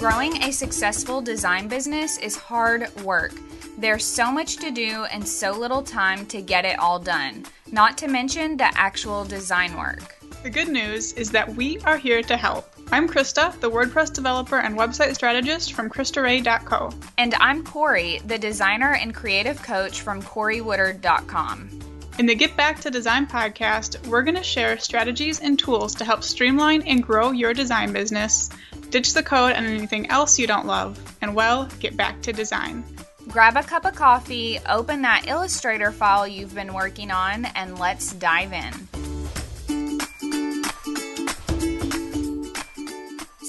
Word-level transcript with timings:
Growing 0.00 0.42
a 0.44 0.50
successful 0.50 1.20
design 1.20 1.68
business 1.68 2.16
is 2.16 2.34
hard 2.34 2.88
work. 3.02 3.34
There's 3.76 4.02
so 4.02 4.32
much 4.32 4.56
to 4.56 4.70
do 4.70 5.04
and 5.12 5.28
so 5.28 5.52
little 5.52 5.82
time 5.82 6.24
to 6.28 6.40
get 6.40 6.64
it 6.64 6.78
all 6.78 6.98
done, 6.98 7.44
not 7.70 7.98
to 7.98 8.08
mention 8.08 8.56
the 8.56 8.70
actual 8.78 9.26
design 9.26 9.76
work. 9.76 10.16
The 10.42 10.48
good 10.48 10.68
news 10.68 11.12
is 11.12 11.30
that 11.32 11.54
we 11.54 11.80
are 11.80 11.98
here 11.98 12.22
to 12.22 12.36
help. 12.38 12.72
I'm 12.90 13.06
Krista, 13.06 13.52
the 13.60 13.70
WordPress 13.70 14.14
developer 14.14 14.60
and 14.60 14.74
website 14.74 15.14
strategist 15.14 15.74
from 15.74 15.90
KristaRae.co. 15.90 16.92
And 17.18 17.34
I'm 17.34 17.62
Corey, 17.62 18.22
the 18.24 18.38
designer 18.38 18.94
and 18.94 19.14
creative 19.14 19.62
coach 19.62 20.00
from 20.00 20.22
CoreyWoodard.com. 20.22 21.90
In 22.18 22.26
the 22.26 22.34
Get 22.34 22.56
Back 22.56 22.80
to 22.80 22.90
Design 22.90 23.26
podcast, 23.26 24.06
we're 24.06 24.22
going 24.22 24.34
to 24.34 24.42
share 24.42 24.78
strategies 24.78 25.40
and 25.40 25.58
tools 25.58 25.94
to 25.96 26.04
help 26.04 26.22
streamline 26.22 26.82
and 26.82 27.02
grow 27.02 27.30
your 27.30 27.54
design 27.54 27.92
business, 27.92 28.50
ditch 28.90 29.14
the 29.14 29.22
code 29.22 29.52
and 29.52 29.66
anything 29.66 30.10
else 30.10 30.38
you 30.38 30.46
don't 30.46 30.66
love, 30.66 30.98
and 31.22 31.34
well, 31.34 31.68
get 31.78 31.96
back 31.96 32.20
to 32.22 32.32
design. 32.32 32.84
Grab 33.28 33.56
a 33.56 33.62
cup 33.62 33.84
of 33.84 33.94
coffee, 33.94 34.58
open 34.68 35.02
that 35.02 35.28
Illustrator 35.28 35.92
file 35.92 36.26
you've 36.26 36.54
been 36.54 36.74
working 36.74 37.10
on, 37.10 37.44
and 37.44 37.78
let's 37.78 38.12
dive 38.14 38.52
in. 38.52 39.09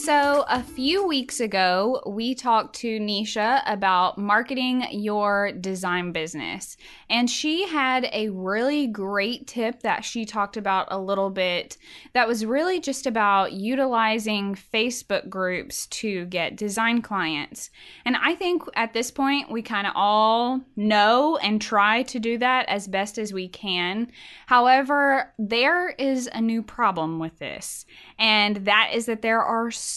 So, 0.03 0.45
a 0.49 0.63
few 0.63 1.05
weeks 1.05 1.39
ago, 1.39 2.01
we 2.07 2.33
talked 2.33 2.75
to 2.77 2.99
Nisha 2.99 3.61
about 3.67 4.17
marketing 4.17 4.87
your 4.89 5.51
design 5.51 6.11
business. 6.11 6.75
And 7.07 7.29
she 7.29 7.67
had 7.67 8.09
a 8.11 8.29
really 8.29 8.87
great 8.87 9.45
tip 9.45 9.83
that 9.83 10.03
she 10.03 10.25
talked 10.25 10.57
about 10.57 10.87
a 10.89 10.97
little 10.97 11.29
bit 11.29 11.77
that 12.13 12.27
was 12.27 12.47
really 12.47 12.79
just 12.79 13.05
about 13.05 13.53
utilizing 13.53 14.55
Facebook 14.55 15.29
groups 15.29 15.85
to 15.87 16.25
get 16.25 16.55
design 16.55 17.03
clients. 17.03 17.70
And 18.03 18.17
I 18.17 18.33
think 18.33 18.63
at 18.75 18.93
this 18.93 19.11
point, 19.11 19.51
we 19.51 19.61
kind 19.61 19.85
of 19.85 19.93
all 19.95 20.61
know 20.76 21.37
and 21.43 21.61
try 21.61 22.01
to 22.04 22.20
do 22.20 22.39
that 22.39 22.67
as 22.70 22.87
best 22.87 23.20
as 23.20 23.33
we 23.33 23.48
can. 23.48 24.11
However, 24.48 25.31
there 25.37 25.89
is 25.89 26.27
a 26.33 26.41
new 26.41 26.63
problem 26.63 27.20
with 27.20 27.37
this, 27.37 27.85
and 28.17 28.65
that 28.65 28.89
is 28.95 29.05
that 29.05 29.21
there 29.21 29.43
are 29.43 29.70
so 29.70 29.90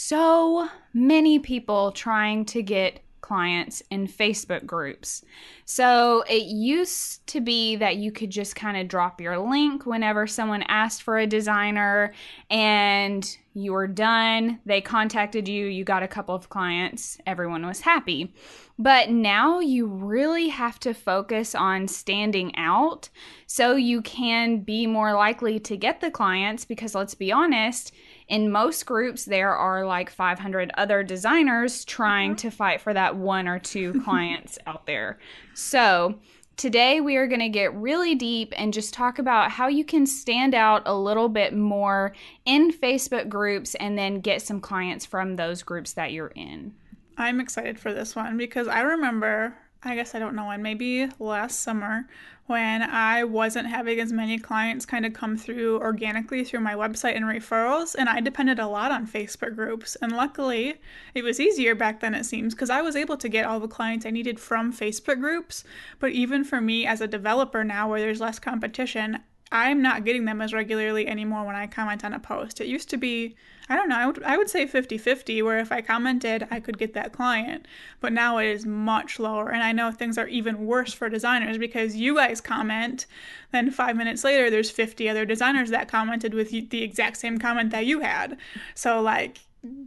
many 0.93 1.39
people 1.39 1.93
trying 1.93 2.45
to 2.47 2.63
get 2.63 3.01
clients 3.25 3.83
in 3.91 4.07
Facebook 4.07 4.67
groups. 4.67 5.25
So 5.65 6.25
it 6.29 6.43
used 6.43 7.27
to 7.29 7.41
be 7.41 7.75
that 7.77 7.97
you 7.97 8.13
could 8.13 8.29
just 8.29 8.55
kind 8.55 8.77
of 8.77 8.87
drop 8.87 9.19
your 9.19 9.39
link 9.39 9.87
whenever 9.87 10.27
someone 10.27 10.63
asked 10.69 11.03
for 11.03 11.17
a 11.17 11.27
designer 11.27 12.13
and 12.51 13.25
you 13.55 13.73
were 13.73 13.87
done. 13.87 14.61
They 14.67 14.83
contacted 14.83 15.49
you, 15.49 15.65
you 15.65 15.85
got 15.85 16.03
a 16.03 16.09
couple 16.09 16.35
of 16.35 16.51
clients, 16.51 17.17
everyone 17.27 17.65
was 17.65 17.81
happy. 17.81 18.35
But 18.79 19.09
now 19.09 19.59
you 19.59 19.87
really 19.87 20.49
have 20.49 20.79
to 20.81 20.93
focus 20.93 21.55
on 21.55 21.89
standing 21.89 22.55
out 22.57 23.09
so 23.47 23.75
you 23.75 24.03
can 24.03 24.59
be 24.59 24.87
more 24.87 25.15
likely 25.15 25.59
to 25.61 25.79
get 25.79 26.03
the 26.03 26.11
clients 26.11 26.67
because 26.67 26.95
let's 26.95 27.15
be 27.15 27.33
honest, 27.33 27.95
in 28.29 28.51
most 28.51 28.87
groups 28.87 29.25
there 29.25 29.55
are 29.55 29.85
like 29.85 30.11
500 30.11 30.71
other 30.75 31.03
designers 31.03 31.85
trying 31.85 32.31
mm-hmm. 32.31 32.49
to 32.49 32.51
fight 32.51 32.81
for 32.81 32.95
that 32.95 33.17
one 33.17 33.49
or 33.49 33.59
two 33.59 34.01
clients 34.05 34.59
out 34.67 34.87
there. 34.87 35.19
So, 35.55 36.19
Today, 36.57 37.01
we 37.01 37.17
are 37.17 37.27
going 37.27 37.41
to 37.41 37.49
get 37.49 37.75
really 37.75 38.15
deep 38.15 38.55
and 38.57 38.73
just 38.73 38.95
talk 38.95 39.19
about 39.19 39.51
how 39.51 39.67
you 39.67 39.85
can 39.85 40.07
stand 40.07 40.55
out 40.55 40.83
a 40.87 40.97
little 40.97 41.29
bit 41.29 41.53
more 41.53 42.15
in 42.45 42.73
Facebook 42.73 43.29
groups 43.29 43.75
and 43.75 43.99
then 43.99 44.21
get 44.21 44.41
some 44.41 44.61
clients 44.61 45.05
from 45.05 45.35
those 45.35 45.65
groups 45.65 45.95
that 45.95 46.13
you're 46.13 46.33
in. 46.37 46.73
I'm 47.17 47.41
excited 47.41 47.79
for 47.79 47.93
this 47.93 48.15
one 48.15 48.37
because 48.37 48.69
I 48.69 48.83
remember, 48.83 49.57
I 49.83 49.97
guess 49.97 50.15
I 50.15 50.21
don't 50.21 50.37
know 50.37 50.47
when, 50.47 50.63
maybe 50.63 51.09
last 51.19 51.61
summer 51.61 52.09
when 52.47 52.83
I 52.83 53.25
wasn't 53.25 53.69
having 53.69 53.99
as 54.01 54.13
many 54.13 54.39
clients 54.39 54.85
kind 54.85 55.07
of 55.07 55.15
come 55.15 55.37
through 55.37 55.81
organically 55.81 56.45
through 56.45 56.61
my 56.61 56.75
website 56.75 57.17
and 57.17 57.25
referrals, 57.25 57.95
and 57.99 58.09
I 58.09 58.21
depended 58.21 58.59
a 58.59 58.69
lot 58.69 58.91
on 58.91 59.07
Facebook 59.07 59.55
groups. 59.55 59.97
And 60.03 60.13
luckily, 60.13 60.75
it 61.15 61.23
was 61.23 61.41
easier 61.41 61.75
back 61.75 62.01
then, 62.01 62.15
it 62.15 62.25
seems, 62.25 62.55
because 62.55 62.69
I 62.69 62.83
was 62.83 62.97
able 62.97 63.17
to 63.17 63.29
get 63.31 63.47
all 63.47 63.61
the 63.61 63.69
clients 63.69 64.05
I 64.05 64.11
needed 64.11 64.39
from 64.39 64.73
Facebook 64.73 65.21
groups. 65.21 65.65
But 65.99 66.11
even 66.11 66.45
for 66.45 66.61
me 66.61 66.87
as 66.87 67.01
a 67.01 67.07
developer 67.07 67.65
now, 67.65 67.89
where 67.89 68.01
there's 68.01 68.21
less 68.21 68.39
competition, 68.39 69.21
I'm 69.55 69.81
not 69.81 70.05
getting 70.05 70.25
them 70.25 70.43
as 70.43 70.53
regularly 70.53 71.07
anymore 71.07 71.45
when 71.45 71.55
I 71.55 71.69
comment 71.69 72.05
on 72.05 72.13
a 72.13 72.19
post. 72.19 72.61
It 72.61 72.67
used 72.67 72.91
to 72.91 72.97
be, 72.97 73.37
I 73.69 73.77
don't 73.77 73.89
know, 73.89 73.97
I 73.97 74.05
would, 74.05 74.21
I 74.25 74.37
would 74.37 74.51
say 74.51 74.67
50 74.67 74.99
50, 74.99 75.43
where 75.43 75.61
if 75.61 75.71
I 75.71 75.81
commented, 75.81 76.49
I 76.51 76.59
could 76.59 76.77
get 76.77 76.93
that 76.95 77.13
client. 77.13 77.67
But 78.01 78.13
now 78.13 78.39
it 78.39 78.47
is 78.47 78.67
much 78.67 79.21
lower. 79.21 79.53
And 79.53 79.63
I 79.63 79.71
know 79.71 79.93
things 79.93 80.19
are 80.19 80.27
even 80.27 80.67
worse 80.67 80.93
for 80.93 81.09
designers 81.09 81.57
because 81.57 81.95
you 81.95 82.17
guys 82.17 82.41
comment, 82.41 83.07
then 83.53 83.71
five 83.71 83.97
minutes 83.97 84.25
later, 84.25 84.51
there's 84.51 84.73
50 84.73 85.09
other 85.09 85.25
designers 85.25 85.71
that 85.71 85.87
commented 85.87 86.35
with 86.35 86.51
the 86.51 86.83
exact 86.83 87.19
same 87.19 87.39
comment 87.39 87.71
that 87.71 87.87
you 87.87 88.01
had. 88.01 88.37
So, 88.75 89.01
like, 89.01 89.39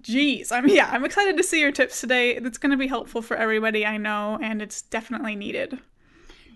geez, 0.01 0.49
I'm, 0.49 0.69
yeah, 0.69 0.89
I'm 0.93 1.03
excited 1.03 1.35
to 1.35 1.43
see 1.43 1.59
your 1.59 1.73
tips 1.73 1.99
today. 1.99 2.37
It's 2.37 2.57
going 2.57 2.71
to 2.71 2.77
be 2.77 2.87
helpful 2.87 3.21
for 3.21 3.35
everybody 3.35 3.85
I 3.85 3.97
know, 3.97 4.39
and 4.41 4.61
it's 4.61 4.81
definitely 4.81 5.35
needed. 5.35 5.77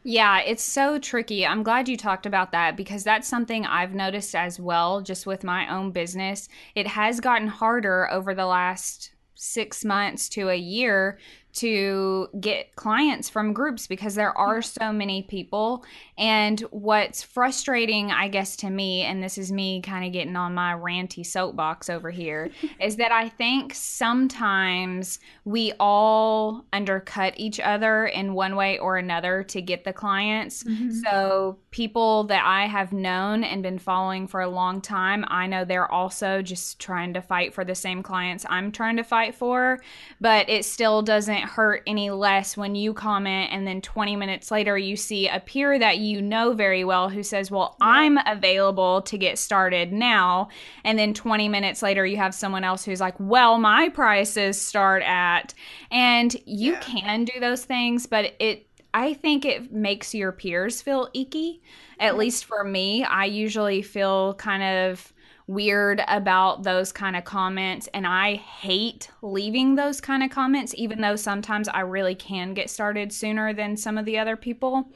Yeah, 0.04 0.40
it's 0.40 0.64
so 0.64 0.98
tricky. 0.98 1.46
I'm 1.46 1.62
glad 1.62 1.88
you 1.88 1.96
talked 1.96 2.26
about 2.26 2.52
that 2.54 2.76
because 2.76 3.04
that's 3.04 3.28
something 3.28 3.66
I've 3.66 3.94
noticed 3.94 4.34
as 4.34 4.60
well, 4.60 5.02
just 5.02 5.28
with 5.28 5.44
my 5.44 5.72
own 5.72 5.92
business. 5.92 6.50
It 6.74 6.88
has 6.88 7.20
gotten 7.20 7.48
harder 7.48 8.10
over 8.10 8.34
the 8.34 8.48
last 8.48 9.12
six 9.36 9.86
months 9.86 10.28
to 10.30 10.50
a 10.50 10.56
year 10.56 11.20
to 11.54 12.28
get 12.40 12.76
clients 12.76 13.30
from 13.30 13.54
groups 13.54 13.88
because 13.88 14.16
there 14.16 14.38
are 14.38 14.62
so 14.62 14.92
many 14.92 15.24
people. 15.24 15.84
And 16.18 16.60
what's 16.72 17.24
frustrating, 17.24 18.12
I 18.12 18.28
guess, 18.28 18.56
to 18.58 18.70
me, 18.70 19.02
and 19.02 19.24
this 19.24 19.38
is 19.38 19.52
me 19.52 19.82
kind 19.82 20.06
of 20.06 20.14
getting 20.14 20.36
on 20.36 20.54
my 20.54 20.74
ranty 20.74 21.26
soapbox 21.26 21.90
over 21.90 22.10
here, 22.10 22.52
is 22.80 22.96
that 22.98 23.12
I 23.12 23.30
think 23.30 23.74
sometimes 23.74 25.20
we 25.46 25.74
all 25.80 26.66
undercut 26.74 27.34
each 27.38 27.60
other 27.60 28.06
in 28.06 28.34
one 28.34 28.56
way 28.56 28.78
or 28.78 28.98
another 28.98 29.44
to 29.44 29.62
get 29.62 29.84
the 29.84 29.94
clients. 29.94 30.64
Mm-hmm. 30.64 30.92
So, 30.92 31.58
people 31.72 32.26
that 32.26 32.44
I 32.46 32.68
have 32.68 32.92
known 32.92 33.44
and 33.44 33.64
been 33.64 33.80
following 33.80 34.28
for 34.28 34.42
a 34.42 34.50
long 34.50 34.82
time, 34.82 35.24
I 35.28 35.48
know 35.48 35.64
they're 35.64 35.92
also 35.92 36.42
just 36.42 36.80
trying 36.80 37.14
to 37.14 37.22
fight 37.22 37.54
for 37.54 37.64
the 37.64 37.76
same 37.76 38.04
clients 38.04 38.46
I'm 38.50 38.72
trying 38.72 38.98
to 38.98 39.04
fight 39.04 39.36
for, 39.36 39.80
but 40.20 40.50
it 40.50 40.66
still 40.66 41.02
doesn't 41.02 41.41
hurt 41.44 41.84
any 41.86 42.10
less 42.10 42.56
when 42.56 42.76
you 42.76 42.94
comment 42.94 43.52
and 43.52 43.66
then 43.66 43.82
20 43.82 44.16
minutes 44.16 44.52
later 44.52 44.78
you 44.78 44.96
see 44.96 45.28
a 45.28 45.40
peer 45.40 45.78
that 45.78 45.98
you 45.98 46.22
know 46.22 46.54
very 46.54 46.84
well 46.84 47.10
who 47.10 47.24
says, 47.24 47.52
Well, 47.52 47.76
yeah. 47.80 47.88
I'm 47.88 48.20
available 48.26 49.02
to 49.04 49.18
get 49.18 49.38
started 49.38 49.92
now. 49.92 50.50
And 50.84 50.98
then 50.98 51.14
20 51.14 51.50
minutes 51.50 51.82
later 51.82 52.06
you 52.06 52.18
have 52.18 52.34
someone 52.34 52.64
else 52.64 52.86
who's 52.86 53.02
like, 53.02 53.16
Well, 53.20 53.58
my 53.58 53.90
prices 53.90 54.60
start 54.60 55.04
at. 55.04 55.54
And 55.92 56.36
you 56.46 56.74
yeah. 56.74 56.80
can 56.80 57.26
do 57.26 57.40
those 57.40 57.66
things, 57.66 58.06
but 58.06 58.34
it, 58.40 58.68
I 58.94 59.14
think 59.14 59.46
it 59.46 59.72
makes 59.72 60.14
your 60.14 60.32
peers 60.32 60.82
feel 60.82 61.10
icky. 61.14 61.62
At 62.00 62.12
mm-hmm. 62.12 62.20
least 62.20 62.46
for 62.46 62.64
me, 62.64 63.04
I 63.04 63.26
usually 63.26 63.82
feel 63.82 64.34
kind 64.36 64.64
of 64.64 65.14
weird 65.52 66.02
about 66.08 66.64
those 66.64 66.92
kind 66.92 67.16
of 67.16 67.26
comments 67.26 67.90
and 67.94 68.08
I 68.08 68.36
hate 68.36 69.10
leaving 69.22 69.76
those 69.76 70.00
kind 70.00 70.24
of 70.24 70.30
comments 70.30 70.74
even 70.78 71.02
though 71.02 71.16
sometimes 71.16 71.68
I 71.68 71.82
really 71.82 72.16
can 72.16 72.54
get 72.54 72.70
started 72.70 73.12
sooner 73.12 73.54
than 73.54 73.76
some 73.76 73.98
of 73.98 74.06
the 74.06 74.18
other 74.18 74.38
people. 74.38 74.90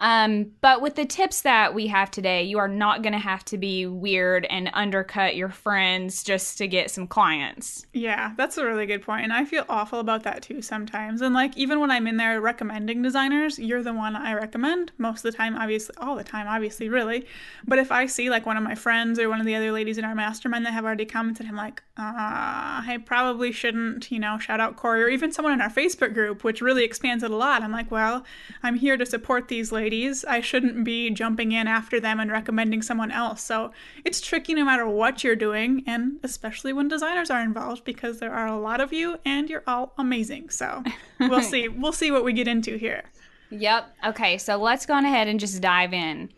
Um, 0.00 0.52
but 0.62 0.80
with 0.80 0.94
the 0.94 1.04
tips 1.04 1.42
that 1.42 1.74
we 1.74 1.86
have 1.88 2.10
today, 2.10 2.42
you 2.42 2.58
are 2.58 2.68
not 2.68 3.02
going 3.02 3.12
to 3.12 3.18
have 3.18 3.44
to 3.46 3.58
be 3.58 3.84
weird 3.86 4.46
and 4.46 4.70
undercut 4.72 5.36
your 5.36 5.50
friends 5.50 6.24
just 6.24 6.56
to 6.58 6.66
get 6.66 6.90
some 6.90 7.06
clients. 7.06 7.86
Yeah, 7.92 8.32
that's 8.36 8.56
a 8.56 8.64
really 8.64 8.86
good 8.86 9.02
point. 9.02 9.24
And 9.24 9.32
I 9.32 9.44
feel 9.44 9.66
awful 9.68 10.00
about 10.00 10.22
that 10.22 10.42
too 10.42 10.62
sometimes. 10.62 11.20
And 11.20 11.34
like, 11.34 11.54
even 11.56 11.80
when 11.80 11.90
I'm 11.90 12.06
in 12.06 12.16
there 12.16 12.40
recommending 12.40 13.02
designers, 13.02 13.58
you're 13.58 13.82
the 13.82 13.92
one 13.92 14.16
I 14.16 14.32
recommend 14.32 14.92
most 14.96 15.22
of 15.24 15.30
the 15.30 15.36
time, 15.36 15.54
obviously, 15.54 15.94
all 15.98 16.16
the 16.16 16.24
time, 16.24 16.48
obviously, 16.48 16.88
really. 16.88 17.26
But 17.66 17.78
if 17.78 17.92
I 17.92 18.06
see 18.06 18.30
like 18.30 18.46
one 18.46 18.56
of 18.56 18.62
my 18.62 18.74
friends 18.74 19.18
or 19.18 19.28
one 19.28 19.40
of 19.40 19.46
the 19.46 19.54
other 19.54 19.70
ladies 19.70 19.98
in 19.98 20.04
our 20.06 20.14
mastermind 20.14 20.64
that 20.64 20.72
have 20.72 20.86
already 20.86 21.04
commented, 21.04 21.46
I'm 21.46 21.56
like, 21.56 21.82
uh, 21.98 22.80
I 22.86 23.02
probably 23.04 23.52
shouldn't, 23.52 24.10
you 24.10 24.18
know, 24.18 24.38
shout 24.38 24.60
out 24.60 24.76
Corey 24.76 25.02
or 25.02 25.08
even 25.08 25.30
someone 25.30 25.52
in 25.52 25.60
our 25.60 25.68
Facebook 25.68 26.14
group, 26.14 26.42
which 26.42 26.62
really 26.62 26.84
expands 26.84 27.22
it 27.22 27.30
a 27.30 27.36
lot. 27.36 27.62
I'm 27.62 27.72
like, 27.72 27.90
well, 27.90 28.24
I'm 28.62 28.76
here 28.76 28.96
to 28.96 29.04
support 29.04 29.48
these 29.48 29.70
ladies 29.70 29.89
ladies. 29.90 30.24
I 30.24 30.40
shouldn't 30.40 30.84
be 30.84 31.10
jumping 31.10 31.50
in 31.50 31.66
after 31.66 31.98
them 31.98 32.20
and 32.20 32.30
recommending 32.30 32.80
someone 32.80 33.10
else. 33.10 33.42
So 33.42 33.72
it's 34.04 34.20
tricky 34.20 34.54
no 34.54 34.64
matter 34.64 34.86
what 34.86 35.24
you're 35.24 35.34
doing, 35.34 35.82
and 35.84 36.20
especially 36.22 36.72
when 36.72 36.86
designers 36.86 37.28
are 37.28 37.42
involved 37.42 37.82
because 37.82 38.20
there 38.20 38.32
are 38.32 38.46
a 38.46 38.56
lot 38.56 38.80
of 38.80 38.92
you 38.92 39.18
and 39.24 39.50
you're 39.50 39.64
all 39.66 39.92
amazing. 39.98 40.50
So 40.50 40.84
we'll 41.20 41.42
see. 41.42 41.66
We'll 41.66 41.92
see 41.92 42.12
what 42.12 42.22
we 42.22 42.32
get 42.32 42.46
into 42.46 42.76
here. 42.76 43.02
Yep. 43.50 43.96
Okay, 44.06 44.38
so 44.38 44.56
let's 44.58 44.86
go 44.86 44.94
on 44.94 45.04
ahead 45.04 45.26
and 45.26 45.40
just 45.40 45.60
dive 45.60 45.92
in. 45.92 46.30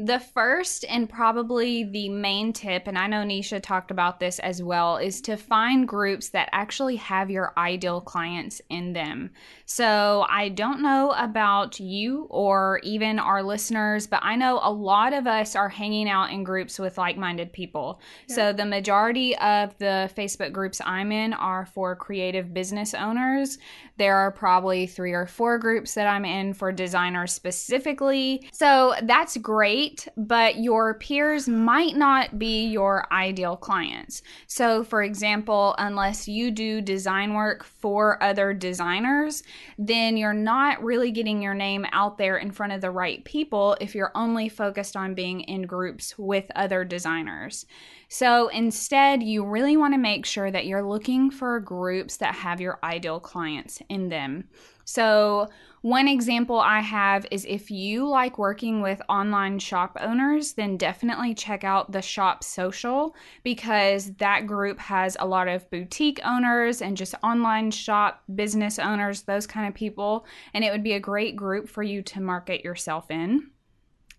The 0.00 0.20
first 0.20 0.84
and 0.88 1.08
probably 1.08 1.82
the 1.82 2.08
main 2.08 2.52
tip, 2.52 2.86
and 2.86 2.96
I 2.96 3.08
know 3.08 3.24
Nisha 3.24 3.60
talked 3.60 3.90
about 3.90 4.20
this 4.20 4.38
as 4.38 4.62
well, 4.62 4.96
is 4.96 5.20
to 5.22 5.36
find 5.36 5.88
groups 5.88 6.28
that 6.28 6.48
actually 6.52 6.94
have 6.96 7.32
your 7.32 7.52
ideal 7.58 8.00
clients 8.00 8.62
in 8.70 8.92
them. 8.92 9.30
So 9.66 10.24
I 10.28 10.50
don't 10.50 10.82
know 10.82 11.12
about 11.18 11.80
you 11.80 12.28
or 12.30 12.80
even 12.84 13.18
our 13.18 13.42
listeners, 13.42 14.06
but 14.06 14.20
I 14.22 14.36
know 14.36 14.60
a 14.62 14.70
lot 14.70 15.12
of 15.12 15.26
us 15.26 15.56
are 15.56 15.68
hanging 15.68 16.08
out 16.08 16.30
in 16.30 16.44
groups 16.44 16.78
with 16.78 16.96
like 16.96 17.16
minded 17.16 17.52
people. 17.52 18.00
Yeah. 18.28 18.34
So 18.36 18.52
the 18.52 18.66
majority 18.66 19.36
of 19.38 19.76
the 19.78 20.08
Facebook 20.16 20.52
groups 20.52 20.80
I'm 20.84 21.10
in 21.10 21.34
are 21.34 21.66
for 21.66 21.96
creative 21.96 22.54
business 22.54 22.94
owners. 22.94 23.58
There 23.98 24.16
are 24.16 24.30
probably 24.30 24.86
three 24.86 25.12
or 25.12 25.26
four 25.26 25.58
groups 25.58 25.94
that 25.94 26.06
I'm 26.06 26.24
in 26.24 26.54
for 26.54 26.72
designers 26.72 27.32
specifically. 27.32 28.48
So 28.52 28.94
that's 29.02 29.36
great, 29.36 30.08
but 30.16 30.58
your 30.58 30.94
peers 30.94 31.48
might 31.48 31.96
not 31.96 32.38
be 32.38 32.66
your 32.66 33.12
ideal 33.12 33.56
clients. 33.56 34.22
So, 34.46 34.84
for 34.84 35.02
example, 35.02 35.74
unless 35.78 36.28
you 36.28 36.50
do 36.50 36.80
design 36.80 37.34
work 37.34 37.64
for 37.64 38.22
other 38.22 38.54
designers, 38.54 39.42
then 39.78 40.16
you're 40.16 40.32
not 40.32 40.82
really 40.82 41.10
getting 41.10 41.42
your 41.42 41.54
name 41.54 41.84
out 41.92 42.18
there 42.18 42.38
in 42.38 42.50
front 42.52 42.72
of 42.72 42.80
the 42.80 42.90
right 42.90 43.24
people 43.24 43.76
if 43.80 43.94
you're 43.94 44.12
only 44.14 44.48
focused 44.48 44.96
on 44.96 45.14
being 45.14 45.40
in 45.40 45.62
groups 45.62 46.16
with 46.18 46.50
other 46.54 46.84
designers. 46.84 47.66
So 48.10 48.48
instead, 48.48 49.22
you 49.22 49.44
really 49.44 49.76
want 49.76 49.92
to 49.92 49.98
make 49.98 50.24
sure 50.24 50.50
that 50.50 50.64
you're 50.64 50.82
looking 50.82 51.30
for 51.30 51.60
groups 51.60 52.16
that 52.18 52.34
have 52.34 52.58
your 52.60 52.78
ideal 52.82 53.20
clients 53.20 53.82
in 53.88 54.08
them. 54.08 54.48
So, 54.84 55.48
one 55.82 56.08
example 56.08 56.58
I 56.58 56.80
have 56.80 57.24
is 57.30 57.44
if 57.44 57.70
you 57.70 58.08
like 58.08 58.36
working 58.36 58.82
with 58.82 59.00
online 59.08 59.60
shop 59.60 59.96
owners, 60.00 60.54
then 60.54 60.76
definitely 60.76 61.34
check 61.34 61.62
out 61.62 61.92
the 61.92 62.02
Shop 62.02 62.42
Social 62.42 63.14
because 63.44 64.12
that 64.14 64.46
group 64.46 64.80
has 64.80 65.16
a 65.20 65.26
lot 65.26 65.46
of 65.46 65.70
boutique 65.70 66.18
owners 66.24 66.82
and 66.82 66.96
just 66.96 67.14
online 67.22 67.70
shop 67.70 68.24
business 68.34 68.80
owners, 68.80 69.22
those 69.22 69.46
kind 69.46 69.68
of 69.68 69.74
people. 69.74 70.26
And 70.52 70.64
it 70.64 70.72
would 70.72 70.82
be 70.82 70.94
a 70.94 71.00
great 71.00 71.36
group 71.36 71.68
for 71.68 71.84
you 71.84 72.02
to 72.02 72.20
market 72.20 72.64
yourself 72.64 73.08
in. 73.10 73.50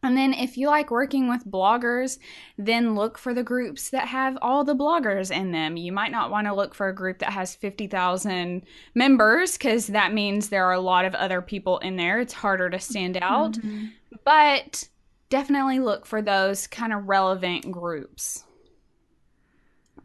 And 0.02 0.16
then 0.16 0.34
if 0.34 0.58
you 0.58 0.68
like 0.68 0.92
working 0.92 1.28
with 1.28 1.46
bloggers, 1.46 2.20
then 2.58 2.96
look 2.96 3.18
for 3.18 3.34
the 3.34 3.44
groups 3.44 3.90
that 3.90 4.08
have 4.08 4.38
all 4.42 4.64
the 4.64 4.76
bloggers 4.76 5.30
in 5.30 5.52
them. 5.52 5.76
You 5.76 5.92
might 5.92 6.12
not 6.12 6.32
want 6.32 6.48
to 6.48 6.54
look 6.54 6.74
for 6.74 6.88
a 6.88 6.96
group 6.96 7.20
that 7.20 7.34
has 7.34 7.56
50,000 7.56 8.64
members 8.96 9.58
because 9.58 9.88
that 9.88 10.14
means 10.14 10.48
there 10.50 10.66
are 10.66 10.74
a 10.74 10.80
lot 10.80 11.04
of 11.04 11.16
other 11.16 11.42
people 11.42 11.80
in 11.80 11.98
there. 11.98 12.20
It's 12.20 12.34
harder 12.34 12.70
to 12.70 12.80
stand 12.80 13.18
out. 13.22 13.54
Mm-hmm. 13.54 13.88
But 14.24 14.88
definitely 15.30 15.80
look 15.80 16.06
for 16.06 16.22
those 16.22 16.66
kind 16.68 16.94
of 16.94 17.10
relevant 17.10 17.70
groups. 17.70 18.46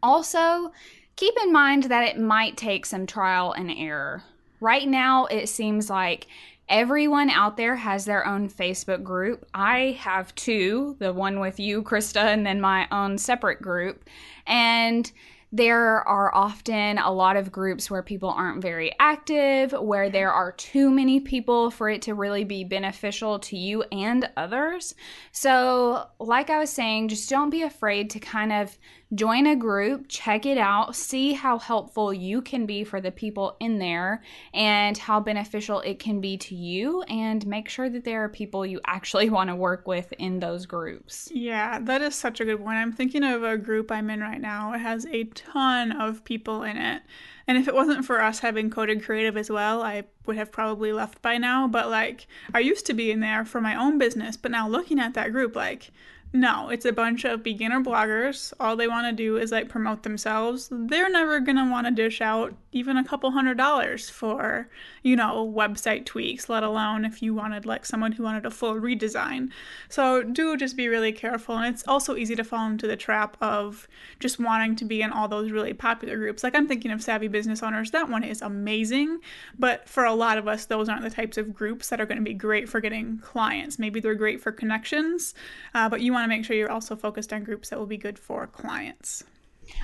Also, 0.03 0.71
keep 1.15 1.33
in 1.43 1.53
mind 1.53 1.83
that 1.83 2.07
it 2.07 2.19
might 2.19 2.57
take 2.57 2.85
some 2.85 3.07
trial 3.07 3.53
and 3.53 3.71
error. 3.71 4.23
Right 4.59 4.87
now, 4.87 5.25
it 5.25 5.47
seems 5.47 5.89
like 5.89 6.27
Everyone 6.67 7.29
out 7.29 7.57
there 7.57 7.75
has 7.75 8.05
their 8.05 8.25
own 8.25 8.49
Facebook 8.49 9.03
group. 9.03 9.45
I 9.53 9.97
have 9.99 10.33
two 10.35 10.95
the 10.99 11.13
one 11.13 11.39
with 11.39 11.59
you, 11.59 11.83
Krista, 11.83 12.23
and 12.23 12.45
then 12.45 12.59
my 12.59 12.87
own 12.91 13.17
separate 13.17 13.61
group. 13.61 14.09
And 14.47 15.11
there 15.51 16.05
are 16.05 16.35
often 16.35 16.97
a 16.97 17.11
lot 17.11 17.37
of 17.37 17.49
groups 17.49 17.89
where 17.89 18.03
people 18.03 18.29
aren't 18.29 18.61
very 18.61 18.91
active, 18.99 19.71
where 19.71 20.09
there 20.09 20.33
are 20.33 20.51
too 20.51 20.89
many 20.89 21.21
people 21.21 21.71
for 21.71 21.89
it 21.89 22.01
to 22.01 22.13
really 22.13 22.43
be 22.43 22.65
beneficial 22.65 23.39
to 23.39 23.57
you 23.57 23.83
and 23.83 24.29
others. 24.35 24.95
So, 25.31 26.07
like 26.19 26.49
I 26.49 26.59
was 26.59 26.71
saying, 26.71 27.07
just 27.07 27.29
don't 27.29 27.51
be 27.51 27.61
afraid 27.61 28.09
to 28.09 28.19
kind 28.19 28.51
of 28.51 28.77
Join 29.13 29.45
a 29.45 29.55
group, 29.55 30.07
check 30.09 30.47
it 30.47 30.57
out, 30.57 30.95
see 30.95 31.33
how 31.33 31.59
helpful 31.59 32.11
you 32.11 32.41
can 32.41 32.65
be 32.65 32.83
for 32.83 32.99
the 32.99 33.11
people 33.11 33.55
in 33.59 33.77
there 33.77 34.23
and 34.53 34.97
how 34.97 35.19
beneficial 35.19 35.79
it 35.81 35.99
can 35.99 36.21
be 36.21 36.37
to 36.37 36.55
you, 36.55 37.03
and 37.03 37.45
make 37.45 37.69
sure 37.69 37.87
that 37.87 38.03
there 38.03 38.23
are 38.23 38.29
people 38.29 38.65
you 38.65 38.81
actually 38.87 39.29
want 39.35 39.49
to 39.49 39.55
work 39.55 39.87
with 39.87 40.11
in 40.13 40.39
those 40.39 40.65
groups. 40.65 41.29
Yeah, 41.31 41.79
that 41.81 42.01
is 42.01 42.15
such 42.15 42.39
a 42.39 42.45
good 42.45 42.57
point. 42.57 42.77
I'm 42.77 42.91
thinking 42.91 43.23
of 43.23 43.43
a 43.43 43.57
group 43.57 43.91
I'm 43.91 44.09
in 44.09 44.21
right 44.21 44.41
now. 44.41 44.73
It 44.73 44.79
has 44.79 45.05
a 45.05 45.25
ton 45.25 45.91
of 45.91 46.23
people 46.23 46.63
in 46.63 46.77
it. 46.77 47.03
And 47.47 47.59
if 47.59 47.67
it 47.67 47.75
wasn't 47.75 48.05
for 48.05 48.21
us 48.21 48.39
having 48.39 48.71
coded 48.71 49.03
creative 49.03 49.37
as 49.37 49.51
well, 49.51 49.83
I 49.83 50.05
would 50.25 50.35
have 50.35 50.51
probably 50.51 50.91
left 50.91 51.21
by 51.21 51.37
now. 51.37 51.67
But 51.67 51.89
like, 51.89 52.25
I 52.53 52.59
used 52.59 52.87
to 52.87 52.93
be 52.93 53.11
in 53.11 53.19
there 53.19 53.45
for 53.45 53.61
my 53.61 53.75
own 53.75 53.99
business, 53.99 54.35
but 54.35 54.49
now 54.49 54.67
looking 54.67 54.99
at 54.99 55.13
that 55.13 55.31
group, 55.31 55.55
like, 55.55 55.91
no, 56.35 56.69
it's 56.69 56.85
a 56.85 56.91
bunch 56.91 57.23
of 57.23 57.43
beginner 57.43 57.81
bloggers. 57.81 58.51
All 58.59 58.75
they 58.75 58.87
want 58.87 59.07
to 59.07 59.13
do 59.13 59.37
is 59.37 59.51
like 59.51 59.69
promote 59.69 60.03
themselves. 60.03 60.67
They're 60.69 61.09
never 61.09 61.39
going 61.39 61.55
to 61.55 61.69
want 61.69 61.87
to 61.87 61.91
dish 61.91 62.21
out 62.21 62.53
even 62.71 62.97
a 62.97 63.03
couple 63.03 63.31
hundred 63.31 63.57
dollars 63.57 64.09
for, 64.09 64.69
you 65.01 65.15
know, 65.15 65.51
website 65.55 66.05
tweaks, 66.05 66.49
let 66.49 66.61
alone 66.61 67.05
if 67.05 67.21
you 67.21 67.33
wanted 67.33 67.65
like 67.65 67.85
someone 67.85 68.11
who 68.11 68.23
wanted 68.23 68.45
a 68.45 68.51
full 68.51 68.75
redesign. 68.75 69.49
So 69.87 70.23
do 70.23 70.57
just 70.57 70.75
be 70.75 70.89
really 70.89 71.13
careful. 71.13 71.57
And 71.57 71.73
it's 71.73 71.87
also 71.87 72.17
easy 72.17 72.35
to 72.35 72.43
fall 72.43 72.67
into 72.67 72.85
the 72.85 72.97
trap 72.97 73.37
of 73.39 73.87
just 74.19 74.37
wanting 74.37 74.75
to 74.75 74.85
be 74.85 75.01
in 75.01 75.11
all 75.11 75.29
those 75.29 75.51
really 75.51 75.73
popular 75.73 76.17
groups. 76.17 76.43
Like 76.43 76.53
I'm 76.53 76.67
thinking 76.67 76.91
of 76.91 77.01
Savvy 77.01 77.29
Business 77.29 77.63
Owners. 77.63 77.91
That 77.91 78.09
one 78.09 78.23
is 78.23 78.41
amazing. 78.41 79.19
But 79.57 79.87
for 79.87 80.03
a 80.03 80.13
lot 80.13 80.37
of 80.37 80.47
us, 80.47 80.65
those 80.65 80.89
aren't 80.89 81.03
the 81.03 81.09
types 81.09 81.37
of 81.37 81.53
groups 81.53 81.87
that 81.89 82.01
are 82.01 82.05
going 82.05 82.17
to 82.17 82.23
be 82.23 82.33
great 82.33 82.67
for 82.67 82.81
getting 82.81 83.19
clients. 83.19 83.79
Maybe 83.79 84.01
they're 84.01 84.15
great 84.15 84.41
for 84.41 84.51
connections, 84.51 85.33
uh, 85.73 85.87
but 85.87 86.01
you 86.01 86.11
want 86.11 86.24
to 86.29 86.35
make 86.35 86.45
sure 86.45 86.55
you're 86.55 86.71
also 86.71 86.95
focused 86.95 87.33
on 87.33 87.43
groups 87.43 87.69
that 87.69 87.79
will 87.79 87.85
be 87.85 87.97
good 87.97 88.19
for 88.19 88.47
clients. 88.47 89.23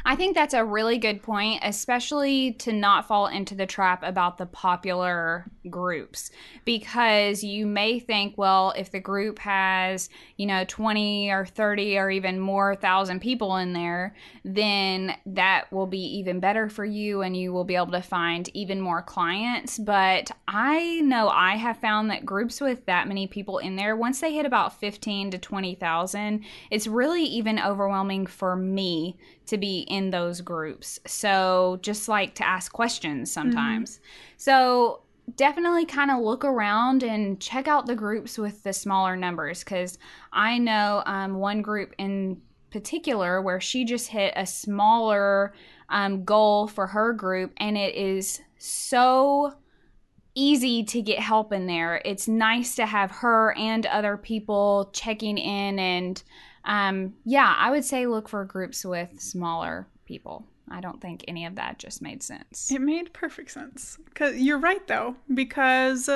I 0.06 0.16
think 0.16 0.36
that's 0.36 0.54
a 0.54 0.66
really 0.66 0.98
good 0.98 1.22
point, 1.22 1.62
especially 1.64 2.54
to 2.54 2.74
not 2.74 3.08
fall 3.08 3.28
into 3.28 3.56
the 3.56 3.66
trap 3.66 4.04
about 4.04 4.38
the 4.38 4.46
popular 4.46 5.50
groups 5.70 6.32
because 6.66 7.44
you 7.44 7.66
may 7.66 8.00
think, 8.00 8.38
well, 8.38 8.74
if 8.78 8.92
the 8.92 9.00
group 9.00 9.40
has, 9.40 10.10
you 10.38 10.46
know, 10.46 10.66
20 10.68 11.30
or 11.30 11.46
30 11.46 11.98
or 11.98 12.10
even 12.10 12.40
more 12.40 12.76
thousand 12.76 13.20
people 13.20 13.58
in 13.58 13.74
there, 13.74 14.16
then 14.44 15.16
that 15.26 15.72
will 15.72 15.88
be 15.88 16.18
even 16.18 16.40
better 16.40 16.70
for 16.70 16.86
you 16.86 17.22
and 17.22 17.38
you 17.38 17.54
will 17.54 17.64
be 17.64 17.76
able 17.76 17.92
to 17.92 18.02
find 18.02 18.50
even 18.56 18.82
more 18.82 19.02
clients. 19.02 19.78
But 19.78 20.32
I 20.48 21.02
know 21.02 21.30
I 21.30 21.56
have 21.56 21.78
found 21.78 22.10
that 22.10 22.26
groups 22.26 22.60
with 22.60 22.86
that 22.86 23.08
many 23.08 23.28
people 23.28 23.60
in 23.60 23.76
there, 23.76 23.96
once 23.96 24.20
they 24.20 24.34
hit 24.34 24.46
about 24.46 24.80
15 24.80 25.32
to 25.32 25.38
20,000, 25.38 26.44
it's 26.70 26.88
really 26.88 27.24
even 27.24 27.60
overwhelming 27.60 28.26
for 28.26 28.56
me 28.56 29.18
to 29.48 29.58
be 29.72 29.80
in 29.82 30.10
those 30.10 30.42
groups. 30.42 31.00
So 31.06 31.80
just 31.82 32.08
like 32.08 32.36
to 32.36 32.48
ask 32.48 32.72
questions 32.72 33.32
sometimes. 33.32 33.98
Mm-hmm. 33.98 34.04
So 34.38 35.02
definitely 35.36 35.86
kind 35.86 36.12
of 36.12 36.20
look 36.20 36.44
around 36.44 37.04
and 37.04 37.40
check 37.40 37.68
out 37.68 37.86
the 37.86 37.96
groups 37.96 38.38
with 38.38 38.64
the 38.64 38.74
smaller 38.74 39.16
numbers 39.16 39.64
because 39.64 39.98
I 40.34 40.58
know 40.58 41.04
um, 41.06 41.36
one 41.36 41.62
group 41.62 41.94
in 41.98 42.42
particular 42.70 43.42
where 43.42 43.62
she 43.62 43.86
just 43.86 44.08
hit 44.08 44.34
a 44.36 44.46
smaller 44.46 45.54
um, 45.90 46.24
goal 46.24 46.68
for 46.68 46.88
her 46.88 47.14
group 47.14 47.54
and 47.58 47.78
it 47.78 47.96
is 47.96 48.42
so 48.58 49.54
easy 50.36 50.84
to 50.84 51.02
get 51.02 51.20
help 51.20 51.52
in 51.52 51.66
there. 51.66 52.02
It's 52.06 52.28
nice 52.28 52.76
to 52.76 52.86
have 52.86 53.12
her 53.12 53.54
and 53.58 53.86
other 53.86 54.18
people 54.18 54.90
checking 54.94 55.38
in 55.38 55.80
and 55.80 56.22
um, 56.66 57.14
yeah, 57.26 57.56
I 57.58 57.72
would 57.72 57.86
say 57.86 58.08
look 58.08 58.30
for 58.30 58.44
groups 58.46 58.86
with 58.86 59.20
smaller 59.20 59.88
people. 60.06 60.46
I 60.70 60.80
don't 60.80 61.02
think 61.02 61.26
any 61.28 61.46
of 61.46 61.56
that 61.56 61.80
just 61.80 62.02
made 62.02 62.24
sense. 62.24 62.72
It 62.72 62.82
made 62.82 63.14
perfect 63.14 63.52
sense. 63.52 63.98
Cause 64.14 64.36
you're 64.36 64.58
right 64.58 64.86
though, 64.88 65.16
because 65.34 66.10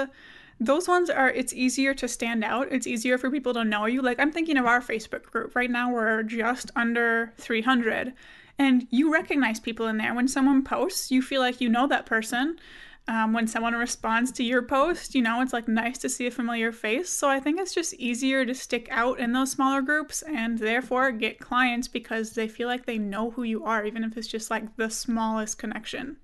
those 0.59 0.87
ones 0.87 1.09
are 1.09 1.29
it's 1.29 1.53
easier 1.53 1.93
to 1.95 2.07
stand 2.07 2.43
out. 2.43 2.71
It's 2.71 2.87
easier 2.87 3.17
for 3.17 3.29
people 3.29 3.53
to 3.53 3.63
know 3.63 3.85
you. 3.85 4.01
Like 4.01 4.19
I'm 4.19 4.31
thinking 4.31 4.57
of 4.57 4.65
our 4.65 4.81
Facebook 4.81 5.23
group. 5.23 5.55
Right 5.55 5.69
now 5.69 5.91
we're 5.91 6.23
just 6.23 6.71
under 6.75 7.33
300 7.37 8.13
and 8.57 8.87
you 8.89 9.11
recognize 9.11 9.59
people 9.59 9.87
in 9.87 9.97
there. 9.97 10.13
When 10.13 10.29
someone 10.29 10.63
posts, 10.63 11.11
you 11.11 11.21
feel 11.21 11.41
like 11.41 11.59
you 11.59 11.67
know 11.67 11.87
that 11.87 12.05
person 12.05 12.57
um, 13.07 13.33
when 13.33 13.47
someone 13.47 13.73
responds 13.75 14.31
to 14.33 14.43
your 14.43 14.63
post, 14.63 15.13
you 15.13 15.21
know, 15.21 15.41
it's 15.41 15.53
like 15.53 15.67
nice 15.67 15.97
to 15.99 16.09
see 16.09 16.25
a 16.25 16.31
familiar 16.31 16.71
face. 16.71 17.09
So 17.09 17.29
I 17.29 17.39
think 17.39 17.59
it's 17.59 17.73
just 17.73 17.93
easier 17.95 18.45
to 18.45 18.55
stick 18.55 18.87
out 18.89 19.19
in 19.19 19.31
those 19.31 19.51
smaller 19.51 19.81
groups 19.81 20.23
and 20.23 20.57
therefore 20.57 21.11
get 21.11 21.39
clients 21.39 21.87
because 21.87 22.31
they 22.31 22.47
feel 22.47 22.67
like 22.67 22.85
they 22.85 22.97
know 22.97 23.29
who 23.31 23.43
you 23.43 23.63
are, 23.63 23.85
even 23.85 24.03
if 24.03 24.17
it's 24.17 24.27
just 24.27 24.49
like 24.49 24.75
the 24.75 24.89
smallest 24.89 25.59
connection. 25.59 26.17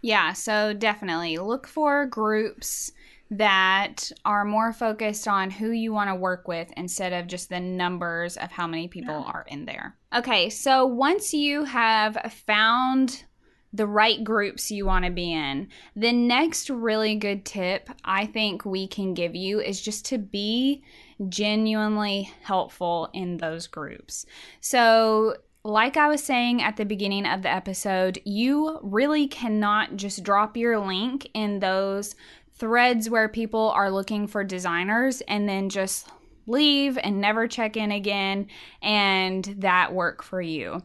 Yeah, 0.00 0.32
so 0.32 0.72
definitely 0.72 1.38
look 1.38 1.66
for 1.66 2.06
groups 2.06 2.92
that 3.30 4.10
are 4.24 4.44
more 4.44 4.72
focused 4.72 5.26
on 5.26 5.50
who 5.50 5.70
you 5.70 5.92
want 5.92 6.10
to 6.10 6.14
work 6.14 6.48
with 6.48 6.70
instead 6.76 7.12
of 7.12 7.26
just 7.26 7.48
the 7.48 7.60
numbers 7.60 8.36
of 8.36 8.50
how 8.50 8.66
many 8.66 8.88
people 8.88 9.20
yeah. 9.20 9.32
are 9.32 9.46
in 9.48 9.64
there. 9.64 9.96
Okay, 10.14 10.50
so 10.50 10.86
once 10.86 11.32
you 11.32 11.64
have 11.64 12.16
found 12.46 13.24
the 13.72 13.86
right 13.86 14.22
groups 14.22 14.70
you 14.70 14.84
want 14.84 15.04
to 15.04 15.10
be 15.10 15.32
in. 15.32 15.68
The 15.96 16.12
next 16.12 16.68
really 16.68 17.16
good 17.16 17.44
tip 17.44 17.88
I 18.04 18.26
think 18.26 18.64
we 18.64 18.86
can 18.86 19.14
give 19.14 19.34
you 19.34 19.60
is 19.60 19.80
just 19.80 20.04
to 20.06 20.18
be 20.18 20.82
genuinely 21.28 22.30
helpful 22.42 23.08
in 23.12 23.38
those 23.38 23.66
groups. 23.66 24.26
So, 24.60 25.36
like 25.64 25.96
I 25.96 26.08
was 26.08 26.22
saying 26.22 26.60
at 26.60 26.76
the 26.76 26.84
beginning 26.84 27.24
of 27.24 27.42
the 27.42 27.50
episode, 27.50 28.20
you 28.24 28.80
really 28.82 29.28
cannot 29.28 29.96
just 29.96 30.24
drop 30.24 30.56
your 30.56 30.78
link 30.80 31.28
in 31.34 31.60
those 31.60 32.16
threads 32.54 33.08
where 33.08 33.28
people 33.28 33.70
are 33.70 33.90
looking 33.90 34.26
for 34.26 34.42
designers 34.42 35.20
and 35.22 35.48
then 35.48 35.68
just 35.68 36.08
leave 36.46 36.98
and 36.98 37.20
never 37.20 37.46
check 37.46 37.76
in 37.76 37.92
again 37.92 38.48
and 38.82 39.44
that 39.58 39.92
work 39.94 40.22
for 40.22 40.42
you. 40.42 40.82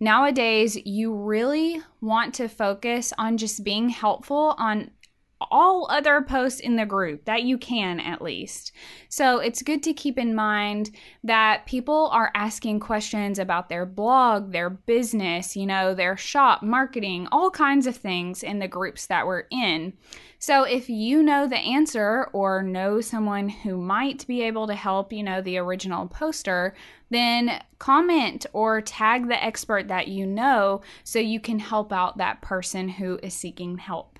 Nowadays, 0.00 0.76
you 0.86 1.12
really 1.12 1.82
want 2.00 2.34
to 2.34 2.48
focus 2.48 3.12
on 3.18 3.36
just 3.36 3.64
being 3.64 3.88
helpful 3.88 4.54
on 4.56 4.92
all 5.40 5.86
other 5.90 6.20
posts 6.22 6.60
in 6.60 6.76
the 6.76 6.86
group 6.86 7.24
that 7.24 7.42
you 7.42 7.56
can 7.58 8.00
at 8.00 8.22
least. 8.22 8.72
So 9.08 9.38
it's 9.38 9.62
good 9.62 9.82
to 9.84 9.92
keep 9.92 10.18
in 10.18 10.34
mind 10.34 10.90
that 11.24 11.66
people 11.66 12.08
are 12.12 12.30
asking 12.34 12.80
questions 12.80 13.38
about 13.38 13.68
their 13.68 13.86
blog, 13.86 14.52
their 14.52 14.70
business, 14.70 15.56
you 15.56 15.66
know, 15.66 15.94
their 15.94 16.16
shop, 16.16 16.62
marketing, 16.62 17.28
all 17.30 17.50
kinds 17.50 17.86
of 17.86 17.96
things 17.96 18.42
in 18.42 18.58
the 18.58 18.68
groups 18.68 19.06
that 19.06 19.26
we're 19.26 19.44
in. 19.50 19.92
So 20.40 20.62
if 20.62 20.88
you 20.88 21.22
know 21.22 21.48
the 21.48 21.56
answer 21.56 22.28
or 22.32 22.62
know 22.62 23.00
someone 23.00 23.48
who 23.48 23.76
might 23.76 24.26
be 24.26 24.42
able 24.42 24.68
to 24.68 24.74
help, 24.74 25.12
you 25.12 25.24
know, 25.24 25.40
the 25.40 25.58
original 25.58 26.06
poster, 26.06 26.74
then 27.10 27.62
comment 27.78 28.46
or 28.52 28.80
tag 28.80 29.28
the 29.28 29.42
expert 29.42 29.88
that 29.88 30.08
you 30.08 30.26
know 30.26 30.80
so 31.02 31.18
you 31.18 31.40
can 31.40 31.58
help 31.58 31.92
out 31.92 32.18
that 32.18 32.40
person 32.40 32.88
who 32.88 33.18
is 33.22 33.34
seeking 33.34 33.78
help. 33.78 34.17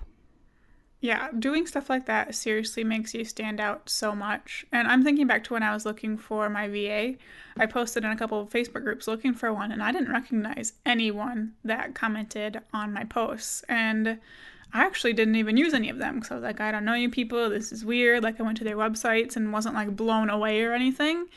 Yeah, 1.01 1.29
doing 1.37 1.65
stuff 1.65 1.89
like 1.89 2.07
that 2.07 2.35
seriously 2.35 2.83
makes 2.83 3.13
you 3.13 3.23
stand 3.23 3.61
out 3.61 3.89
so 3.89 4.13
much. 4.13 4.65
And 4.73 4.85
I'm 4.85 5.01
thinking 5.01 5.27
back 5.27 5.45
to 5.45 5.53
when 5.53 5.63
I 5.63 5.73
was 5.73 5.85
looking 5.85 6.17
for 6.17 6.49
my 6.49 6.67
VA. 6.67 7.15
I 7.57 7.65
posted 7.67 8.03
in 8.03 8.11
a 8.11 8.17
couple 8.17 8.41
of 8.41 8.49
Facebook 8.49 8.83
groups 8.83 9.07
looking 9.07 9.33
for 9.33 9.53
one, 9.53 9.71
and 9.71 9.81
I 9.81 9.93
didn't 9.93 10.11
recognize 10.11 10.73
anyone 10.85 11.53
that 11.63 11.95
commented 11.95 12.59
on 12.73 12.91
my 12.91 13.05
posts. 13.05 13.63
And 13.69 14.19
I 14.73 14.85
actually 14.85 15.13
didn't 15.13 15.37
even 15.37 15.55
use 15.55 15.73
any 15.73 15.89
of 15.89 15.99
them 15.99 16.15
because 16.15 16.31
I 16.31 16.35
was 16.35 16.43
like, 16.43 16.59
I 16.59 16.71
don't 16.71 16.85
know 16.85 16.95
you 16.95 17.09
people. 17.09 17.49
This 17.49 17.71
is 17.71 17.85
weird. 17.85 18.21
Like, 18.21 18.37
I 18.39 18.43
went 18.43 18.57
to 18.57 18.65
their 18.65 18.77
websites 18.77 19.37
and 19.37 19.53
wasn't 19.53 19.75
like 19.75 19.95
blown 19.95 20.29
away 20.29 20.61
or 20.63 20.73
anything. 20.73 21.27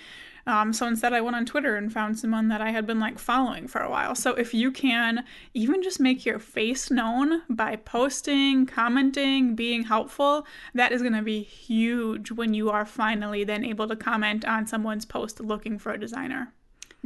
Um, 0.46 0.72
so 0.72 0.86
instead, 0.86 1.12
I 1.12 1.20
went 1.20 1.36
on 1.36 1.46
Twitter 1.46 1.76
and 1.76 1.92
found 1.92 2.18
someone 2.18 2.48
that 2.48 2.60
I 2.60 2.70
had 2.70 2.86
been 2.86 3.00
like 3.00 3.18
following 3.18 3.68
for 3.68 3.80
a 3.80 3.90
while. 3.90 4.14
So 4.14 4.34
if 4.34 4.52
you 4.52 4.70
can 4.70 5.24
even 5.54 5.82
just 5.82 6.00
make 6.00 6.26
your 6.26 6.38
face 6.38 6.90
known 6.90 7.42
by 7.48 7.76
posting, 7.76 8.66
commenting, 8.66 9.54
being 9.54 9.84
helpful, 9.84 10.46
that 10.74 10.92
is 10.92 11.02
going 11.02 11.14
to 11.14 11.22
be 11.22 11.42
huge 11.42 12.30
when 12.32 12.54
you 12.54 12.70
are 12.70 12.84
finally 12.84 13.44
then 13.44 13.64
able 13.64 13.88
to 13.88 13.96
comment 13.96 14.44
on 14.44 14.66
someone's 14.66 15.04
post 15.04 15.40
looking 15.40 15.78
for 15.78 15.92
a 15.92 16.00
designer. 16.00 16.52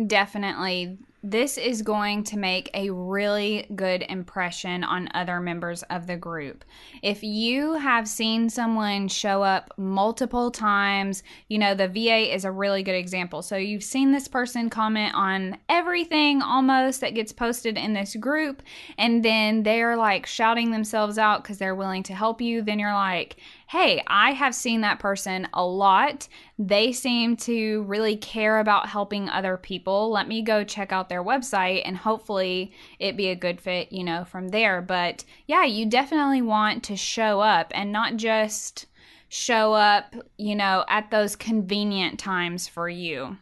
Definitely 0.07 0.99
this 1.27 1.59
is 1.59 1.83
going 1.83 2.23
to 2.23 2.39
make 2.39 2.71
a 2.73 2.89
really 2.91 3.67
good 3.75 4.05
impression 4.09 4.85
on 4.85 5.09
other 5.13 5.41
members 5.41 5.83
of 5.91 6.07
the 6.07 6.17
group. 6.17 6.65
If 7.03 7.25
you 7.25 7.75
have 7.75 8.07
seen 8.07 8.49
someone 8.49 9.09
show 9.09 9.43
up 9.43 9.75
multiple 9.77 10.53
times, 10.53 11.25
you 11.49 11.59
know, 11.59 11.75
the 11.75 11.89
VA 11.89 12.33
is 12.33 12.45
a 12.45 12.53
really 12.53 12.85
good 12.85 12.95
example. 12.95 13.43
So 13.43 13.57
you've 13.57 13.83
seen 13.83 14.13
this 14.13 14.29
person 14.29 14.71
comment 14.71 15.17
on 15.17 15.59
everything 15.69 16.43
almost 16.43 17.01
that 17.01 17.17
gets 17.17 17.33
posted 17.33 17.77
in 17.77 17.93
this 17.93 18.15
group, 18.15 18.63
and 18.97 19.25
then 19.25 19.65
they're 19.65 19.97
like 19.97 20.27
shouting 20.27 20.71
themselves 20.71 21.19
out 21.19 21.43
because 21.43 21.59
they're 21.59 21.75
willing 21.75 22.05
to 22.05 22.15
help 22.15 22.41
you. 22.41 22.63
Then 22.63 22.79
you're 22.79 22.95
like, 22.95 23.39
hey, 23.69 24.03
I 24.07 24.33
have 24.33 24.55
seen 24.55 24.83
that 24.83 25.01
person 25.01 25.49
a 25.53 25.67
lot. 25.67 26.29
They 26.59 26.93
seem 26.93 27.37
to 27.39 27.83
really 27.83 28.17
care 28.17 28.61
about 28.61 28.89
helping 28.89 29.29
other 29.29 29.57
people. 29.57 30.11
Let 30.11 30.29
me 30.29 30.43
go 30.43 30.63
check 30.63 30.93
out 30.93 31.09
their 31.09 31.25
website 31.25 31.83
and 31.85 31.97
hopefully 31.97 32.73
it 33.01 33.17
be 33.17 33.29
a 33.29 33.35
good 33.35 33.61
fit, 33.61 33.91
you 33.91 34.05
know, 34.05 34.25
from 34.25 34.49
there. 34.49 34.81
But 34.81 35.25
yeah, 35.47 35.65
you 35.65 35.87
definitely 35.87 36.43
want 36.43 36.85
to 36.85 36.97
show 36.97 37.41
up 37.41 37.73
and 37.75 37.91
not 37.91 38.17
just 38.17 38.87
show 39.29 39.73
up, 39.73 40.15
you 40.39 40.55
know, 40.55 40.85
at 40.89 41.11
those 41.11 41.35
convenient 41.35 42.21
times 42.21 42.69
for 42.69 42.89
you. 42.89 43.37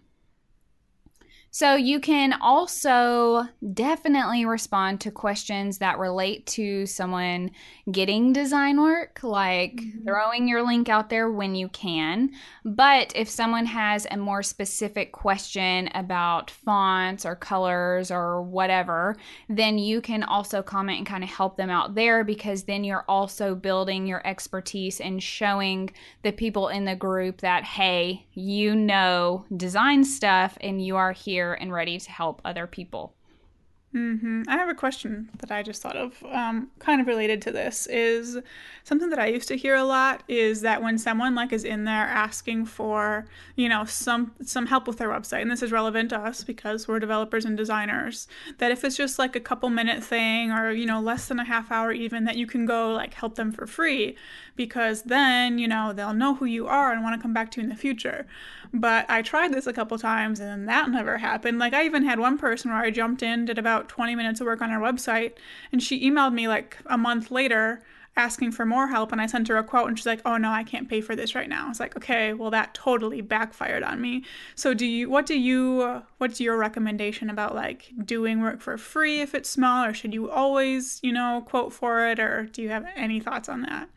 So 1.54 1.76
you 1.76 2.00
can 2.00 2.32
also 2.40 3.44
definitely 3.75 4.44
respond 4.44 5.00
to 5.02 5.12
questions 5.12 5.78
that 5.78 6.00
relate 6.00 6.46
to 6.46 6.84
someone 6.84 7.52
getting 7.92 8.32
design 8.32 8.82
work, 8.82 9.20
like 9.23 9.76
mm-hmm. 9.76 10.04
throwing 10.04 10.49
your 10.49 10.66
link 10.66 10.88
out 10.88 11.11
there 11.11 11.30
when 11.30 11.54
you 11.54 11.68
can. 11.68 12.32
But 12.64 13.12
if 13.14 13.28
someone 13.30 13.66
has 13.66 14.04
a 14.11 14.16
more 14.16 14.42
specific 14.42 15.12
question 15.12 15.90
about 15.94 16.50
fonts 16.50 17.25
or 17.25 17.37
colors 17.37 18.11
or 18.11 18.42
whatever, 18.42 19.16
then 19.49 19.78
you 19.78 20.00
can 20.00 20.25
also 20.25 20.61
comment 20.61 20.99
and 20.99 21.06
kind 21.06 21.23
of 21.23 21.30
help 21.30 21.56
them 21.56 21.70
out 21.70 21.94
there 21.94 22.25
because 22.25 22.64
then 22.64 22.82
you're 22.82 23.04
also 23.06 23.54
building 23.54 24.08
your 24.08 24.26
expertise 24.26 25.00
and 25.00 25.23
showing 25.23 25.90
the 26.25 26.32
people 26.32 26.66
in 26.66 26.84
the 26.84 26.96
group 26.96 27.42
that, 27.42 27.62
hey, 27.62 28.26
you 28.32 28.75
know 28.75 29.44
design 29.56 30.02
stuff 30.02 30.58
and 30.61 30.84
you 30.84 30.96
are 30.96 31.12
here 31.12 31.43
here 31.44 31.54
and 31.54 31.72
ready 31.72 31.98
to 31.98 32.10
help 32.10 32.40
other 32.44 32.66
people. 32.66 33.14
Mm-hmm. 33.94 34.42
I 34.48 34.56
have 34.56 34.68
a 34.68 34.74
question 34.74 35.30
that 35.38 35.52
I 35.52 35.62
just 35.62 35.80
thought 35.80 35.96
of, 35.96 36.20
um, 36.32 36.68
kind 36.80 37.00
of 37.00 37.06
related 37.06 37.40
to 37.42 37.52
this. 37.52 37.86
Is 37.86 38.38
something 38.82 39.08
that 39.10 39.20
I 39.20 39.26
used 39.26 39.46
to 39.46 39.56
hear 39.56 39.76
a 39.76 39.84
lot 39.84 40.24
is 40.26 40.62
that 40.62 40.82
when 40.82 40.98
someone 40.98 41.36
like 41.36 41.52
is 41.52 41.62
in 41.62 41.84
there 41.84 42.08
asking 42.08 42.66
for, 42.66 43.26
you 43.54 43.68
know, 43.68 43.84
some 43.84 44.32
some 44.42 44.66
help 44.66 44.88
with 44.88 44.98
their 44.98 45.10
website, 45.10 45.42
and 45.42 45.50
this 45.50 45.62
is 45.62 45.70
relevant 45.70 46.10
to 46.10 46.18
us 46.18 46.42
because 46.42 46.88
we're 46.88 46.98
developers 46.98 47.44
and 47.44 47.56
designers, 47.56 48.26
that 48.58 48.72
if 48.72 48.82
it's 48.82 48.96
just 48.96 49.16
like 49.16 49.36
a 49.36 49.40
couple 49.40 49.70
minute 49.70 50.02
thing 50.02 50.50
or 50.50 50.72
you 50.72 50.86
know 50.86 51.00
less 51.00 51.28
than 51.28 51.38
a 51.38 51.44
half 51.44 51.70
hour 51.70 51.92
even, 51.92 52.24
that 52.24 52.36
you 52.36 52.48
can 52.48 52.66
go 52.66 52.92
like 52.92 53.14
help 53.14 53.36
them 53.36 53.52
for 53.52 53.64
free, 53.64 54.16
because 54.56 55.04
then 55.04 55.56
you 55.56 55.68
know 55.68 55.92
they'll 55.92 56.12
know 56.12 56.34
who 56.34 56.46
you 56.46 56.66
are 56.66 56.90
and 56.90 57.04
want 57.04 57.14
to 57.14 57.22
come 57.22 57.32
back 57.32 57.48
to 57.52 57.60
you 57.60 57.64
in 57.64 57.70
the 57.70 57.76
future. 57.76 58.26
But 58.76 59.09
I 59.09 59.23
tried 59.23 59.54
this 59.54 59.69
a 59.69 59.73
couple 59.73 59.97
times 59.99 60.40
and 60.40 60.69
that 60.69 60.90
never 60.90 61.19
happened. 61.19 61.61
Like 61.61 61.73
I 61.73 61.85
even 61.85 62.04
had 62.04 62.19
one 62.19 62.37
person 62.37 62.73
where 62.73 62.81
I 62.81 62.90
jumped 62.90 63.23
in, 63.23 63.45
did 63.45 63.57
about 63.57 63.88
20 63.88 64.16
minutes 64.16 64.40
of 64.40 64.47
work 64.47 64.61
on 64.61 64.71
her 64.71 64.81
website, 64.81 65.35
and 65.71 65.81
she 65.81 66.11
emailed 66.11 66.35
me 66.35 66.49
like 66.49 66.76
a 66.87 66.99
month 66.99 67.31
later 67.31 67.85
asking 68.16 68.50
for 68.52 68.64
more 68.64 68.88
help 68.88 69.12
and 69.12 69.21
I 69.21 69.26
sent 69.26 69.49
her 69.49 69.57
a 69.57 69.64
quote 69.64 69.88
and 69.88 69.97
she's 69.99 70.07
like, 70.07 70.21
"Oh 70.25 70.37
no, 70.37 70.50
I 70.50 70.64
can't 70.64 70.88
pay 70.88 71.00
for 71.00 71.14
this 71.14 71.37
right 71.37 71.49
now." 71.49 71.71
It's 71.71 71.78
like, 71.81 71.97
"Okay, 71.97 72.33
well 72.33 72.50
that 72.50 72.75
totally 72.75 73.21
backfired 73.21 73.85
on 73.85 74.00
me." 74.00 74.25
So 74.57 74.75
do 74.75 74.87
you 74.87 75.09
what 75.09 75.26
do 75.26 75.38
you 75.38 76.02
what's 76.19 76.40
your 76.40 76.57
recommendation 76.57 77.31
about 77.31 77.54
like 77.54 77.93
doing 78.04 78.40
work 78.40 78.61
for 78.61 78.76
free 78.76 79.21
if 79.21 79.35
it's 79.37 79.50
small 79.50 79.85
or 79.85 79.95
should 79.95 80.14
you 80.14 80.31
always, 80.31 80.99
you 81.02 81.12
know, 81.12 81.45
quote 81.47 81.73
for 81.73 82.07
it 82.09 82.19
or 82.19 82.45
do 82.52 82.61
you 82.62 82.71
have 82.71 82.87
any 82.97 83.21
thoughts 83.21 83.49
on 83.49 83.62
that? 83.62 83.88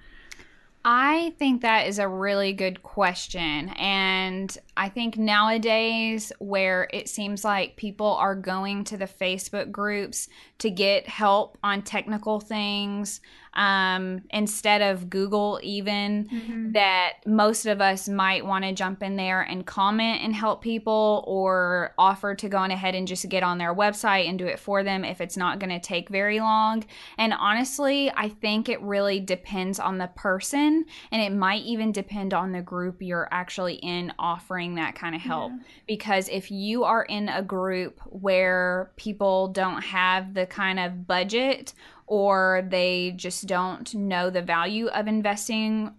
I 0.89 1.34
think 1.38 1.63
that 1.63 1.88
is 1.88 2.00
a 2.00 2.08
really 2.08 2.53
good 2.53 2.82
question. 2.82 3.67
And 3.75 4.58
I 4.77 4.88
think 4.88 5.17
nowadays, 5.17 6.32
where 6.39 6.88
it 6.94 7.10
seems 7.10 7.44
like 7.44 7.75
people 7.75 8.13
are 8.13 8.36
going 8.36 8.86
to 8.86 8.96
the 8.96 9.03
Facebook 9.03 9.70
groups 9.70 10.29
to 10.60 10.70
get 10.70 11.06
help 11.06 11.58
on 11.62 11.82
technical 11.82 12.39
things, 12.39 13.20
um, 13.53 14.21
instead 14.29 14.81
of 14.81 15.09
Google, 15.09 15.59
even 15.63 16.27
mm-hmm. 16.27 16.71
that 16.73 17.13
most 17.25 17.65
of 17.65 17.81
us 17.81 18.07
might 18.07 18.45
want 18.45 18.63
to 18.63 18.73
jump 18.73 19.01
in 19.01 19.15
there 19.15 19.41
and 19.41 19.65
comment 19.65 20.21
and 20.23 20.35
help 20.35 20.61
people 20.61 21.23
or 21.27 21.93
offer 21.97 22.35
to 22.35 22.49
go 22.49 22.57
on 22.57 22.71
ahead 22.71 22.95
and 22.95 23.07
just 23.07 23.27
get 23.29 23.43
on 23.43 23.57
their 23.57 23.73
website 23.73 24.27
and 24.29 24.37
do 24.37 24.45
it 24.45 24.59
for 24.59 24.83
them 24.83 25.03
if 25.03 25.21
it's 25.21 25.37
not 25.37 25.59
going 25.59 25.69
to 25.69 25.79
take 25.79 26.09
very 26.09 26.39
long. 26.39 26.83
And 27.17 27.33
honestly, 27.33 28.11
I 28.15 28.29
think 28.29 28.69
it 28.69 28.81
really 28.81 29.19
depends 29.19 29.79
on 29.79 29.97
the 29.97 30.07
person 30.07 30.85
and 31.11 31.21
it 31.21 31.35
might 31.35 31.63
even 31.63 31.91
depend 31.91 32.33
on 32.33 32.51
the 32.51 32.61
group 32.61 33.01
you're 33.01 33.27
actually 33.31 33.75
in 33.75 34.13
offering 34.19 34.75
that 34.75 34.95
kind 34.95 35.15
of 35.15 35.21
help. 35.21 35.51
Yeah. 35.51 35.63
Because 35.87 36.29
if 36.29 36.51
you 36.51 36.83
are 36.83 37.03
in 37.03 37.29
a 37.29 37.41
group 37.41 37.99
where 38.05 38.91
people 38.97 39.49
don't 39.49 39.81
have 39.81 40.33
the 40.33 40.45
kind 40.45 40.79
of 40.79 41.07
budget 41.07 41.73
or 42.07 42.65
they 42.69 43.13
just 43.17 43.47
don't 43.47 43.93
know 43.93 44.29
the 44.29 44.41
value 44.41 44.87
of 44.87 45.07
investing 45.07 45.91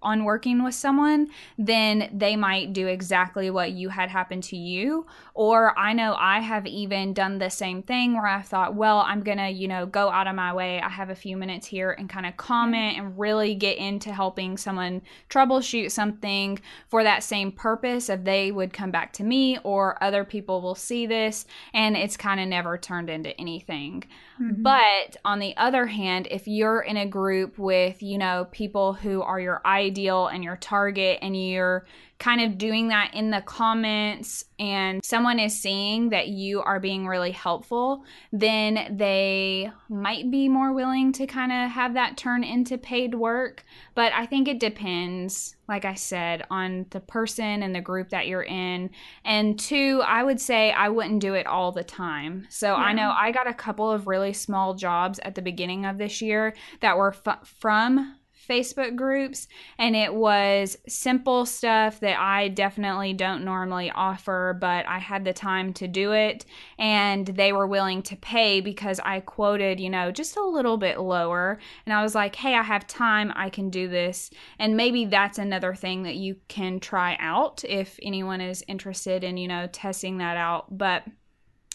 on 0.00 0.24
working 0.24 0.62
with 0.62 0.74
someone, 0.74 1.26
then 1.58 2.08
they 2.12 2.36
might 2.36 2.72
do 2.72 2.86
exactly 2.86 3.50
what 3.50 3.72
you 3.72 3.88
had 3.88 4.08
happen 4.08 4.40
to 4.40 4.56
you. 4.56 5.04
Or 5.34 5.76
I 5.76 5.92
know 5.92 6.14
I 6.16 6.38
have 6.38 6.66
even 6.66 7.12
done 7.12 7.38
the 7.38 7.50
same 7.50 7.82
thing 7.82 8.14
where 8.14 8.26
I 8.26 8.40
thought, 8.40 8.76
well, 8.76 8.98
I'm 9.00 9.22
going 9.22 9.38
to, 9.38 9.48
you 9.48 9.66
know, 9.66 9.84
go 9.84 10.08
out 10.10 10.28
of 10.28 10.36
my 10.36 10.52
way. 10.52 10.80
I 10.80 10.88
have 10.88 11.10
a 11.10 11.14
few 11.16 11.36
minutes 11.36 11.66
here 11.66 11.90
and 11.90 12.08
kind 12.08 12.26
of 12.26 12.36
comment 12.36 12.96
and 12.96 13.18
really 13.18 13.56
get 13.56 13.78
into 13.78 14.12
helping 14.12 14.56
someone 14.56 15.02
troubleshoot 15.28 15.90
something 15.90 16.60
for 16.86 17.02
that 17.02 17.24
same 17.24 17.50
purpose 17.50 18.08
if 18.08 18.22
they 18.22 18.52
would 18.52 18.72
come 18.72 18.92
back 18.92 19.12
to 19.14 19.24
me 19.24 19.58
or 19.64 20.02
other 20.02 20.24
people 20.24 20.60
will 20.60 20.76
see 20.76 21.04
this 21.04 21.46
and 21.74 21.96
it's 21.96 22.16
kind 22.16 22.38
of 22.38 22.46
never 22.46 22.78
turned 22.78 23.10
into 23.10 23.38
anything. 23.40 24.04
Mm-hmm. 24.40 24.62
But 24.62 25.16
on 25.24 25.40
the 25.40 25.48
the 25.48 25.56
other 25.56 25.86
hand, 25.86 26.28
if 26.30 26.46
you're 26.46 26.80
in 26.80 26.98
a 26.98 27.06
group 27.06 27.58
with, 27.58 28.02
you 28.02 28.18
know, 28.18 28.46
people 28.50 28.92
who 28.92 29.22
are 29.22 29.40
your 29.40 29.62
ideal 29.64 30.26
and 30.26 30.44
your 30.44 30.56
target 30.56 31.18
and 31.22 31.34
you're 31.34 31.86
kind 32.18 32.40
of 32.40 32.58
doing 32.58 32.88
that 32.88 33.12
in 33.14 33.30
the 33.30 33.40
comments 33.42 34.44
and 34.58 35.04
someone 35.04 35.38
is 35.38 35.58
seeing 35.58 36.08
that 36.08 36.28
you 36.28 36.60
are 36.60 36.80
being 36.80 37.06
really 37.06 37.30
helpful, 37.30 38.04
then 38.32 38.96
they 38.96 39.70
might 39.88 40.28
be 40.28 40.48
more 40.48 40.72
willing 40.72 41.12
to 41.12 41.26
kind 41.26 41.52
of 41.52 41.70
have 41.70 41.94
that 41.94 42.16
turn 42.16 42.42
into 42.42 42.76
paid 42.76 43.14
work. 43.14 43.64
But 43.94 44.12
I 44.12 44.26
think 44.26 44.48
it 44.48 44.58
depends, 44.58 45.54
like 45.68 45.84
I 45.84 45.94
said, 45.94 46.44
on 46.50 46.86
the 46.90 47.00
person 47.00 47.62
and 47.62 47.72
the 47.72 47.80
group 47.80 48.08
that 48.08 48.26
you're 48.26 48.42
in. 48.42 48.90
And 49.24 49.56
two, 49.56 50.02
I 50.04 50.24
would 50.24 50.40
say 50.40 50.72
I 50.72 50.88
wouldn't 50.88 51.20
do 51.20 51.34
it 51.34 51.46
all 51.46 51.70
the 51.70 51.84
time. 51.84 52.48
So 52.50 52.68
yeah. 52.68 52.82
I 52.82 52.92
know 52.94 53.14
I 53.16 53.30
got 53.30 53.46
a 53.46 53.54
couple 53.54 53.90
of 53.92 54.08
really 54.08 54.32
small 54.32 54.74
jobs 54.74 55.20
at 55.20 55.36
the 55.36 55.42
beginning 55.42 55.86
of 55.86 55.98
this 55.98 56.20
year 56.20 56.54
that 56.80 56.96
were 56.96 57.14
f- 57.24 57.46
from 57.60 58.16
Facebook 58.48 58.96
groups, 58.96 59.48
and 59.78 59.94
it 59.94 60.14
was 60.14 60.78
simple 60.88 61.46
stuff 61.46 62.00
that 62.00 62.18
I 62.18 62.48
definitely 62.48 63.12
don't 63.12 63.44
normally 63.44 63.90
offer, 63.90 64.56
but 64.60 64.86
I 64.86 64.98
had 64.98 65.24
the 65.24 65.32
time 65.32 65.72
to 65.74 65.88
do 65.88 66.12
it, 66.12 66.46
and 66.78 67.26
they 67.26 67.52
were 67.52 67.66
willing 67.66 68.02
to 68.02 68.16
pay 68.16 68.60
because 68.60 69.00
I 69.04 69.20
quoted, 69.20 69.80
you 69.80 69.90
know, 69.90 70.10
just 70.10 70.36
a 70.36 70.44
little 70.44 70.76
bit 70.76 70.98
lower. 70.98 71.58
And 71.86 71.92
I 71.92 72.02
was 72.02 72.14
like, 72.14 72.34
hey, 72.36 72.54
I 72.54 72.62
have 72.62 72.86
time, 72.86 73.32
I 73.36 73.50
can 73.50 73.70
do 73.70 73.88
this. 73.88 74.30
And 74.58 74.76
maybe 74.76 75.04
that's 75.04 75.38
another 75.38 75.74
thing 75.74 76.02
that 76.04 76.16
you 76.16 76.36
can 76.48 76.80
try 76.80 77.16
out 77.20 77.64
if 77.64 77.98
anyone 78.02 78.40
is 78.40 78.64
interested 78.68 79.24
in, 79.24 79.36
you 79.36 79.48
know, 79.48 79.68
testing 79.70 80.18
that 80.18 80.36
out. 80.36 80.76
But 80.76 81.04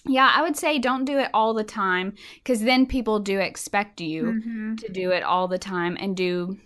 yeah, 0.05 0.31
I 0.33 0.41
would 0.41 0.57
say 0.57 0.79
don't 0.79 1.05
do 1.05 1.17
it 1.17 1.29
all 1.33 1.53
the 1.53 1.63
time 1.63 2.15
because 2.35 2.61
then 2.61 2.85
people 2.85 3.19
do 3.19 3.39
expect 3.39 4.01
you 4.01 4.23
mm-hmm. 4.23 4.75
to 4.75 4.91
do 4.91 5.11
it 5.11 5.23
all 5.23 5.47
the 5.47 5.57
time 5.57 5.97
and 5.99 6.15
do 6.15 6.57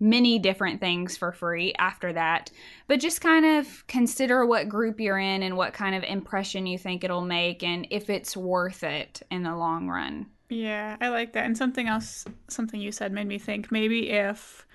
many 0.00 0.38
different 0.38 0.80
things 0.80 1.16
for 1.16 1.32
free 1.32 1.72
after 1.78 2.12
that. 2.12 2.50
But 2.86 3.00
just 3.00 3.22
kind 3.22 3.46
of 3.46 3.86
consider 3.86 4.44
what 4.44 4.68
group 4.68 5.00
you're 5.00 5.18
in 5.18 5.42
and 5.42 5.56
what 5.56 5.72
kind 5.72 5.94
of 5.94 6.02
impression 6.02 6.66
you 6.66 6.76
think 6.76 7.04
it'll 7.04 7.22
make 7.22 7.62
and 7.62 7.86
if 7.90 8.10
it's 8.10 8.36
worth 8.36 8.82
it 8.82 9.22
in 9.30 9.44
the 9.44 9.56
long 9.56 9.88
run. 9.88 10.26
Yeah, 10.50 10.96
I 11.00 11.08
like 11.08 11.32
that. 11.32 11.46
And 11.46 11.56
something 11.56 11.88
else, 11.88 12.26
something 12.48 12.80
you 12.80 12.92
said 12.92 13.12
made 13.12 13.26
me 13.26 13.38
think 13.38 13.72
maybe 13.72 14.10
if 14.10 14.66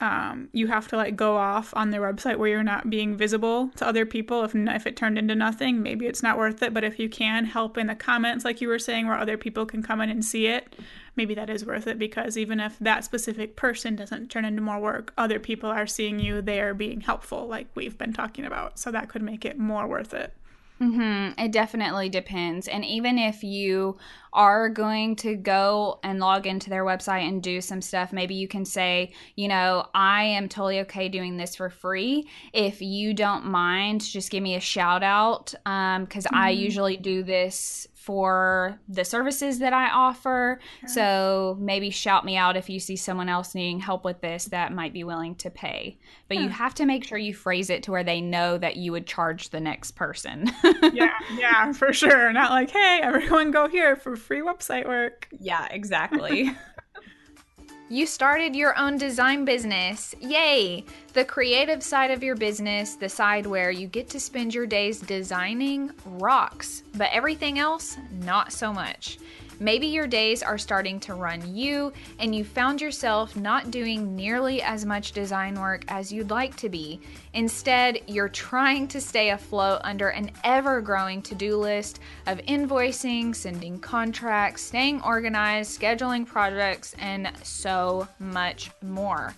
um, 0.00 0.48
you 0.52 0.66
have 0.66 0.88
to 0.88 0.96
like 0.96 1.16
go 1.16 1.36
off 1.36 1.72
on 1.76 1.90
their 1.90 2.00
website 2.00 2.36
where 2.36 2.48
you're 2.48 2.62
not 2.62 2.90
being 2.90 3.16
visible 3.16 3.70
to 3.76 3.86
other 3.86 4.04
people. 4.04 4.42
If 4.42 4.54
if 4.54 4.86
it 4.86 4.96
turned 4.96 5.18
into 5.18 5.34
nothing, 5.34 5.82
maybe 5.82 6.06
it's 6.06 6.22
not 6.22 6.36
worth 6.36 6.62
it. 6.62 6.74
But 6.74 6.84
if 6.84 6.98
you 6.98 7.08
can 7.08 7.44
help 7.44 7.78
in 7.78 7.86
the 7.86 7.94
comments, 7.94 8.44
like 8.44 8.60
you 8.60 8.68
were 8.68 8.78
saying, 8.78 9.06
where 9.06 9.18
other 9.18 9.36
people 9.38 9.66
can 9.66 9.82
come 9.82 10.00
in 10.00 10.10
and 10.10 10.24
see 10.24 10.46
it, 10.46 10.76
maybe 11.16 11.34
that 11.34 11.48
is 11.48 11.64
worth 11.64 11.86
it 11.86 11.98
because 11.98 12.36
even 12.36 12.60
if 12.60 12.78
that 12.80 13.04
specific 13.04 13.56
person 13.56 13.94
doesn't 13.94 14.30
turn 14.30 14.44
into 14.44 14.60
more 14.60 14.80
work, 14.80 15.12
other 15.16 15.38
people 15.38 15.70
are 15.70 15.86
seeing 15.86 16.18
you 16.18 16.42
there 16.42 16.74
being 16.74 17.00
helpful, 17.00 17.46
like 17.46 17.68
we've 17.74 17.96
been 17.96 18.12
talking 18.12 18.44
about. 18.44 18.78
So 18.78 18.90
that 18.90 19.08
could 19.08 19.22
make 19.22 19.44
it 19.44 19.58
more 19.58 19.86
worth 19.86 20.12
it. 20.12 20.34
Mm-hmm. 20.80 21.40
It 21.40 21.52
definitely 21.52 22.08
depends. 22.08 22.66
And 22.66 22.84
even 22.84 23.16
if 23.16 23.44
you 23.44 23.96
are 24.32 24.68
going 24.68 25.14
to 25.16 25.36
go 25.36 26.00
and 26.02 26.18
log 26.18 26.46
into 26.48 26.68
their 26.68 26.84
website 26.84 27.28
and 27.28 27.40
do 27.40 27.60
some 27.60 27.80
stuff, 27.80 28.12
maybe 28.12 28.34
you 28.34 28.48
can 28.48 28.64
say, 28.64 29.12
you 29.36 29.46
know, 29.46 29.86
I 29.94 30.24
am 30.24 30.48
totally 30.48 30.80
okay 30.80 31.08
doing 31.08 31.36
this 31.36 31.54
for 31.54 31.70
free. 31.70 32.28
If 32.52 32.82
you 32.82 33.14
don't 33.14 33.46
mind, 33.46 34.00
just 34.00 34.32
give 34.32 34.42
me 34.42 34.56
a 34.56 34.60
shout 34.60 35.04
out 35.04 35.52
because 35.52 35.62
um, 35.64 36.06
mm-hmm. 36.06 36.34
I 36.34 36.50
usually 36.50 36.96
do 36.96 37.22
this 37.22 37.86
for 38.04 38.78
the 38.86 39.02
services 39.02 39.60
that 39.60 39.72
I 39.72 39.88
offer. 39.88 40.60
Sure. 40.80 40.88
So 40.88 41.56
maybe 41.58 41.88
shout 41.88 42.26
me 42.26 42.36
out 42.36 42.54
if 42.54 42.68
you 42.68 42.78
see 42.78 42.96
someone 42.96 43.30
else 43.30 43.54
needing 43.54 43.80
help 43.80 44.04
with 44.04 44.20
this 44.20 44.44
that 44.46 44.74
might 44.74 44.92
be 44.92 45.04
willing 45.04 45.34
to 45.36 45.48
pay. 45.48 45.98
But 46.28 46.36
you 46.36 46.48
have 46.50 46.74
to 46.74 46.84
make 46.84 47.04
sure 47.04 47.16
you 47.16 47.32
phrase 47.32 47.70
it 47.70 47.82
to 47.84 47.92
where 47.92 48.04
they 48.04 48.20
know 48.20 48.58
that 48.58 48.76
you 48.76 48.92
would 48.92 49.06
charge 49.06 49.48
the 49.50 49.60
next 49.60 49.92
person. 49.92 50.52
yeah, 50.92 51.12
yeah, 51.38 51.72
for 51.72 51.94
sure. 51.94 52.30
Not 52.32 52.50
like, 52.50 52.70
hey, 52.70 53.00
everyone 53.02 53.50
go 53.50 53.68
here 53.68 53.96
for 53.96 54.16
free 54.16 54.42
website 54.42 54.86
work. 54.86 55.28
Yeah, 55.40 55.66
exactly. 55.70 56.54
You 57.94 58.06
started 58.06 58.56
your 58.56 58.76
own 58.76 58.98
design 58.98 59.44
business. 59.44 60.16
Yay! 60.18 60.84
The 61.12 61.24
creative 61.24 61.80
side 61.80 62.10
of 62.10 62.24
your 62.24 62.34
business, 62.34 62.96
the 62.96 63.08
side 63.08 63.46
where 63.46 63.70
you 63.70 63.86
get 63.86 64.08
to 64.08 64.18
spend 64.18 64.52
your 64.52 64.66
days 64.66 64.98
designing, 64.98 65.92
rocks, 66.04 66.82
but 66.96 67.10
everything 67.12 67.60
else, 67.60 67.96
not 68.10 68.52
so 68.52 68.72
much. 68.72 69.18
Maybe 69.60 69.86
your 69.86 70.06
days 70.06 70.42
are 70.42 70.58
starting 70.58 70.98
to 71.00 71.14
run 71.14 71.54
you, 71.54 71.92
and 72.18 72.34
you 72.34 72.44
found 72.44 72.80
yourself 72.80 73.36
not 73.36 73.70
doing 73.70 74.16
nearly 74.16 74.62
as 74.62 74.84
much 74.84 75.12
design 75.12 75.60
work 75.60 75.84
as 75.88 76.12
you'd 76.12 76.30
like 76.30 76.56
to 76.56 76.68
be. 76.68 77.00
Instead, 77.32 78.00
you're 78.06 78.28
trying 78.28 78.88
to 78.88 79.00
stay 79.00 79.30
afloat 79.30 79.80
under 79.84 80.08
an 80.08 80.30
ever 80.42 80.80
growing 80.80 81.22
to 81.22 81.34
do 81.34 81.56
list 81.56 82.00
of 82.26 82.38
invoicing, 82.38 83.34
sending 83.34 83.78
contracts, 83.78 84.62
staying 84.62 85.00
organized, 85.02 85.80
scheduling 85.80 86.26
projects, 86.26 86.94
and 86.98 87.30
so 87.42 88.08
much 88.18 88.70
more. 88.82 89.34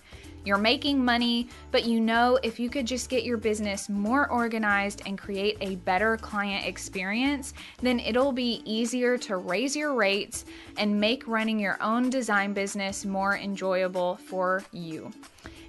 You're 0.47 0.57
making 0.57 1.03
money, 1.03 1.49
but 1.71 1.83
you 1.83 1.99
know 1.99 2.39
if 2.41 2.57
you 2.57 2.69
could 2.69 2.87
just 2.87 3.09
get 3.09 3.25
your 3.25 3.35
business 3.35 3.89
more 3.89 4.31
organized 4.31 5.01
and 5.05 5.17
create 5.17 5.57
a 5.59 5.75
better 5.75 6.15
client 6.15 6.65
experience, 6.65 7.53
then 7.81 7.99
it'll 7.99 8.31
be 8.31 8.61
easier 8.63 9.17
to 9.17 9.35
raise 9.35 9.75
your 9.75 9.93
rates 9.93 10.45
and 10.77 11.01
make 11.01 11.27
running 11.27 11.59
your 11.59 11.77
own 11.83 12.09
design 12.09 12.53
business 12.53 13.03
more 13.03 13.35
enjoyable 13.35 14.15
for 14.15 14.63
you. 14.71 15.11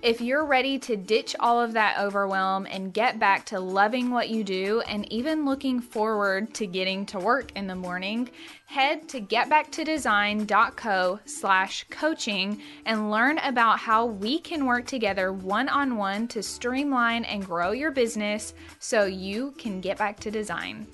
If 0.01 0.21
you're 0.21 0.45
ready 0.45 0.79
to 0.81 0.97
ditch 0.97 1.35
all 1.41 1.61
of 1.61 1.73
that 1.73 1.99
overwhelm 1.99 2.69
and 2.71 2.95
get 2.95 3.19
back 3.19 3.45
to 3.47 3.59
loving 3.59 4.11
what 4.11 4.29
you 4.29 4.45
do 4.45 4.81
and 4.83 5.13
even 5.13 5.45
looking 5.45 5.81
forward 5.81 6.55
to 6.55 6.67
getting 6.69 7.05
to 7.07 7.19
work 7.19 7.51
in 7.57 7.67
the 7.67 7.75
morning, 7.75 8.31
head 8.67 9.09
to 9.09 9.21
getbacktodesign.co 9.21 11.19
slash 11.25 11.85
coaching 11.91 12.63
and 12.87 13.11
learn 13.11 13.39
about 13.39 13.81
how 13.81 14.07
we 14.07 14.39
can 14.39 14.67
work 14.67 14.87
together 14.87 15.33
one-on-one 15.33 16.29
to 16.29 16.45
streamline 16.45 17.25
and 17.25 17.45
grow 17.45 17.73
your 17.73 17.91
business 17.91 18.55
so 18.79 19.05
you 19.05 19.53
can 19.59 19.81
get 19.81 19.99
back 19.99 20.21
to 20.21 20.31
design. 20.31 20.87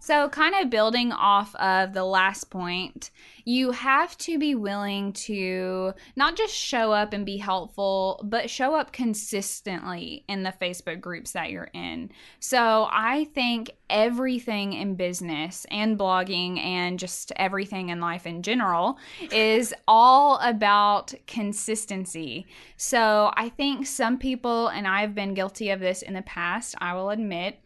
So, 0.00 0.28
kind 0.30 0.54
of 0.56 0.70
building 0.70 1.12
off 1.12 1.54
of 1.56 1.92
the 1.92 2.04
last 2.04 2.50
point, 2.50 3.10
you 3.44 3.72
have 3.72 4.16
to 4.18 4.38
be 4.38 4.54
willing 4.54 5.12
to 5.12 5.92
not 6.16 6.36
just 6.36 6.54
show 6.54 6.92
up 6.92 7.12
and 7.12 7.26
be 7.26 7.36
helpful, 7.36 8.20
but 8.24 8.48
show 8.50 8.74
up 8.74 8.92
consistently 8.92 10.24
in 10.28 10.42
the 10.42 10.54
Facebook 10.60 11.00
groups 11.00 11.32
that 11.32 11.50
you're 11.50 11.70
in. 11.74 12.10
So 12.38 12.88
I 12.90 13.24
think 13.34 13.72
everything 13.88 14.72
in 14.72 14.94
business 14.94 15.66
and 15.70 15.98
blogging 15.98 16.58
and 16.58 16.98
just 16.98 17.32
everything 17.36 17.88
in 17.88 18.00
life 18.00 18.26
in 18.26 18.42
general 18.42 18.98
is 19.32 19.74
all 19.88 20.38
about 20.38 21.12
consistency. 21.26 22.46
So 22.76 23.32
I 23.36 23.48
think 23.48 23.86
some 23.86 24.18
people, 24.18 24.68
and 24.68 24.86
I've 24.86 25.14
been 25.14 25.34
guilty 25.34 25.70
of 25.70 25.80
this 25.80 26.02
in 26.02 26.14
the 26.14 26.22
past, 26.22 26.74
I 26.78 26.94
will 26.94 27.10
admit 27.10 27.58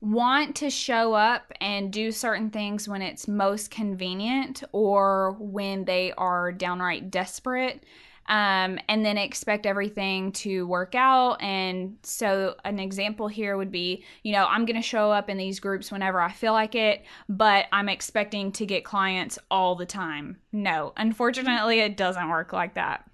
want 0.00 0.56
to 0.56 0.70
show 0.70 1.14
up 1.14 1.52
and 1.60 1.92
do 1.92 2.12
certain 2.12 2.50
things 2.50 2.88
when 2.88 3.02
it's 3.02 3.26
most 3.26 3.70
convenient 3.70 4.62
or 4.72 5.36
when 5.38 5.84
they 5.84 6.12
are 6.12 6.52
downright 6.52 7.10
desperate 7.10 7.82
um, 8.28 8.78
and 8.88 9.04
then 9.04 9.18
expect 9.18 9.66
everything 9.66 10.32
to 10.32 10.66
work 10.66 10.94
out. 10.94 11.40
And 11.40 11.96
so, 12.02 12.56
an 12.64 12.78
example 12.78 13.28
here 13.28 13.56
would 13.56 13.70
be 13.70 14.04
you 14.22 14.32
know, 14.32 14.46
I'm 14.46 14.64
going 14.66 14.76
to 14.76 14.82
show 14.82 15.10
up 15.12 15.30
in 15.30 15.36
these 15.36 15.60
groups 15.60 15.92
whenever 15.92 16.20
I 16.20 16.32
feel 16.32 16.52
like 16.52 16.74
it, 16.74 17.04
but 17.28 17.66
I'm 17.72 17.88
expecting 17.88 18.52
to 18.52 18.66
get 18.66 18.84
clients 18.84 19.38
all 19.50 19.76
the 19.76 19.86
time. 19.86 20.38
No, 20.52 20.92
unfortunately, 20.96 21.80
it 21.80 21.96
doesn't 21.96 22.28
work 22.28 22.52
like 22.52 22.74
that. 22.74 23.08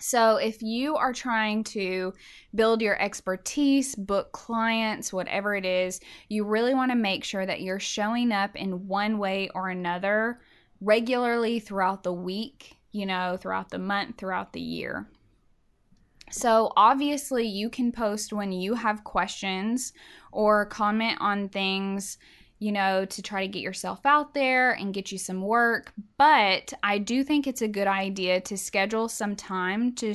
So, 0.00 0.36
if 0.36 0.62
you 0.62 0.96
are 0.96 1.12
trying 1.12 1.64
to 1.64 2.14
build 2.54 2.80
your 2.80 3.00
expertise, 3.00 3.94
book 3.94 4.32
clients, 4.32 5.12
whatever 5.12 5.54
it 5.54 5.66
is, 5.66 6.00
you 6.28 6.44
really 6.44 6.74
want 6.74 6.90
to 6.92 6.96
make 6.96 7.24
sure 7.24 7.44
that 7.44 7.62
you're 7.62 7.80
showing 7.80 8.32
up 8.32 8.54
in 8.54 8.86
one 8.86 9.18
way 9.18 9.50
or 9.54 9.68
another 9.68 10.40
regularly 10.80 11.58
throughout 11.58 12.04
the 12.04 12.12
week, 12.12 12.76
you 12.92 13.06
know, 13.06 13.36
throughout 13.40 13.70
the 13.70 13.78
month, 13.78 14.18
throughout 14.18 14.52
the 14.52 14.60
year. 14.60 15.08
So, 16.30 16.72
obviously, 16.76 17.46
you 17.46 17.70
can 17.70 17.90
post 17.90 18.32
when 18.32 18.52
you 18.52 18.74
have 18.74 19.04
questions 19.04 19.92
or 20.30 20.66
comment 20.66 21.18
on 21.20 21.48
things 21.48 22.18
you 22.58 22.72
know, 22.72 23.04
to 23.04 23.22
try 23.22 23.42
to 23.42 23.52
get 23.52 23.62
yourself 23.62 24.04
out 24.04 24.34
there 24.34 24.72
and 24.72 24.94
get 24.94 25.12
you 25.12 25.18
some 25.18 25.42
work. 25.42 25.92
But 26.16 26.72
I 26.82 26.98
do 26.98 27.22
think 27.24 27.46
it's 27.46 27.62
a 27.62 27.68
good 27.68 27.86
idea 27.86 28.40
to 28.42 28.56
schedule 28.56 29.08
some 29.08 29.36
time 29.36 29.94
to 29.96 30.14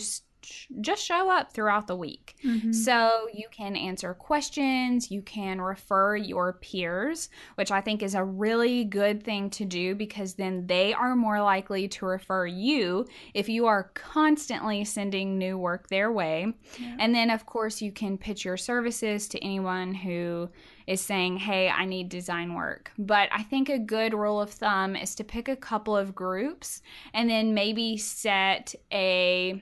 just 0.81 1.03
show 1.03 1.31
up 1.31 1.51
throughout 1.51 1.87
the 1.87 1.95
week. 1.95 2.35
Mm-hmm. 2.43 2.71
So 2.71 3.27
you 3.33 3.47
can 3.51 3.75
answer 3.75 4.13
questions, 4.13 5.11
you 5.11 5.21
can 5.21 5.61
refer 5.61 6.15
your 6.15 6.53
peers, 6.53 7.29
which 7.55 7.71
I 7.71 7.81
think 7.81 8.03
is 8.03 8.15
a 8.15 8.23
really 8.23 8.83
good 8.83 9.23
thing 9.23 9.49
to 9.51 9.65
do 9.65 9.95
because 9.95 10.33
then 10.33 10.67
they 10.67 10.93
are 10.93 11.15
more 11.15 11.41
likely 11.41 11.87
to 11.89 12.05
refer 12.05 12.45
you 12.45 13.05
if 13.33 13.49
you 13.49 13.65
are 13.65 13.91
constantly 13.93 14.83
sending 14.83 15.37
new 15.37 15.57
work 15.57 15.87
their 15.87 16.11
way. 16.11 16.53
Yeah. 16.79 16.95
And 16.99 17.13
then, 17.13 17.29
of 17.29 17.45
course, 17.45 17.81
you 17.81 17.91
can 17.91 18.17
pitch 18.17 18.45
your 18.45 18.57
services 18.57 19.27
to 19.29 19.43
anyone 19.43 19.93
who 19.93 20.49
is 20.87 21.01
saying, 21.01 21.37
hey, 21.37 21.69
I 21.69 21.85
need 21.85 22.09
design 22.09 22.53
work. 22.53 22.91
But 22.97 23.29
I 23.31 23.43
think 23.43 23.69
a 23.69 23.79
good 23.79 24.13
rule 24.13 24.41
of 24.41 24.51
thumb 24.51 24.95
is 24.95 25.15
to 25.15 25.23
pick 25.23 25.47
a 25.47 25.55
couple 25.55 25.95
of 25.95 26.15
groups 26.15 26.81
and 27.13 27.29
then 27.29 27.53
maybe 27.53 27.97
set 27.97 28.75
a 28.91 29.61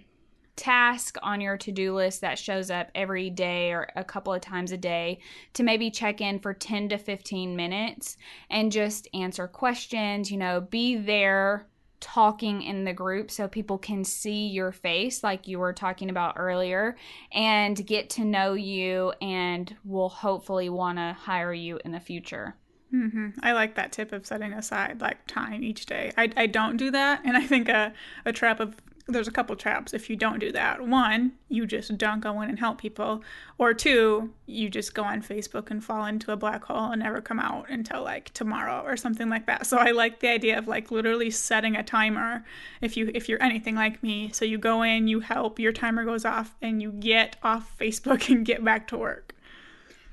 task 0.62 1.18
on 1.24 1.42
your 1.42 1.58
to 1.58 1.72
do 1.72 1.96
list 1.96 2.22
that 2.22 2.38
shows 2.38 2.70
up 2.70 2.92
every 2.94 3.32
day 3.32 3.72
or 3.72 3.90
a 3.96 4.04
couple 4.04 4.32
of 4.32 4.42
times 4.42 4.72
a 4.72 4.78
day 4.78 5.20
to 5.54 5.64
maybe 5.64 5.90
check 5.90 6.22
in 6.22 6.38
for 6.38 6.54
10 6.54 6.90
to 6.90 7.00
15 7.00 7.56
minutes 7.56 8.16
and 8.52 8.72
just 8.72 9.08
answer 9.16 9.48
questions, 9.48 10.30
you 10.30 10.38
know, 10.38 10.62
be 10.62 10.96
there 10.96 11.66
talking 12.00 12.62
in 12.62 12.84
the 12.84 12.94
group 12.94 13.32
so 13.32 13.48
people 13.48 13.80
can 13.80 14.04
see 14.04 14.50
your 14.50 14.72
face, 14.72 15.24
like 15.24 15.48
you 15.48 15.58
were 15.58 15.74
talking 15.74 16.12
about 16.12 16.36
earlier, 16.38 16.96
and 17.32 17.84
get 17.88 18.12
to 18.12 18.24
know 18.24 18.54
you 18.54 19.14
and 19.20 19.76
will 19.84 20.10
hopefully 20.10 20.70
want 20.70 21.00
to 21.00 21.16
hire 21.20 21.54
you 21.54 21.80
in 21.84 21.92
the 21.92 22.00
future. 22.00 22.56
Mm-hmm. 22.94 23.30
I 23.42 23.54
like 23.54 23.76
that 23.76 23.92
tip 23.92 24.12
of 24.12 24.28
setting 24.28 24.54
aside 24.54 25.02
like 25.02 25.26
time 25.26 25.64
each 25.64 25.88
day. 25.88 26.12
I, 26.18 26.30
I 26.38 26.46
don't 26.46 26.78
do 26.78 26.92
that, 26.92 27.22
and 27.26 27.36
I 27.36 27.48
think 27.48 27.68
a, 27.68 27.94
a 28.26 28.34
trap 28.34 28.60
of 28.60 28.76
there's 29.08 29.28
a 29.28 29.32
couple 29.32 29.56
traps 29.56 29.94
if 29.94 30.10
you 30.10 30.16
don't 30.16 30.40
do 30.40 30.52
that. 30.52 30.86
One, 30.86 31.34
you 31.50 31.66
just 31.66 31.98
don't 31.98 32.20
go 32.20 32.42
in 32.42 32.50
and 32.50 32.60
help 32.60 32.80
people, 32.80 33.24
or 33.58 33.74
two, 33.74 34.32
you 34.46 34.70
just 34.70 34.94
go 34.94 35.04
on 35.04 35.22
Facebook 35.22 35.72
and 35.72 35.84
fall 35.84 36.06
into 36.06 36.32
a 36.32 36.38
black 36.38 36.64
hole 36.66 36.92
and 36.92 37.02
never 37.02 37.22
come 37.22 37.40
out 37.40 37.70
until 37.70 38.04
like 38.04 38.32
tomorrow 38.34 38.84
or 38.86 38.98
something 38.98 39.30
like 39.30 39.46
that. 39.48 39.66
So 39.66 39.78
I 39.78 39.92
like 39.92 40.20
the 40.20 40.30
idea 40.30 40.58
of 40.58 40.68
like 40.68 40.92
literally 40.92 41.30
setting 41.30 41.76
a 41.76 41.84
timer 41.84 42.44
if 42.82 42.98
you 42.98 43.12
if 43.14 43.30
you're 43.30 43.42
anything 43.42 43.76
like 43.76 44.02
me. 44.04 44.32
So 44.32 44.46
you 44.46 44.58
go 44.58 44.82
in, 44.84 45.08
you 45.08 45.20
help, 45.20 45.60
your 45.60 45.72
timer 45.72 46.06
goes 46.06 46.26
off 46.26 46.56
and 46.62 46.82
you 46.82 46.92
get 46.92 47.38
off 47.44 47.76
Facebook 47.80 48.30
and 48.30 48.46
get 48.46 48.64
back 48.64 48.88
to 48.88 48.98
work. 48.98 49.36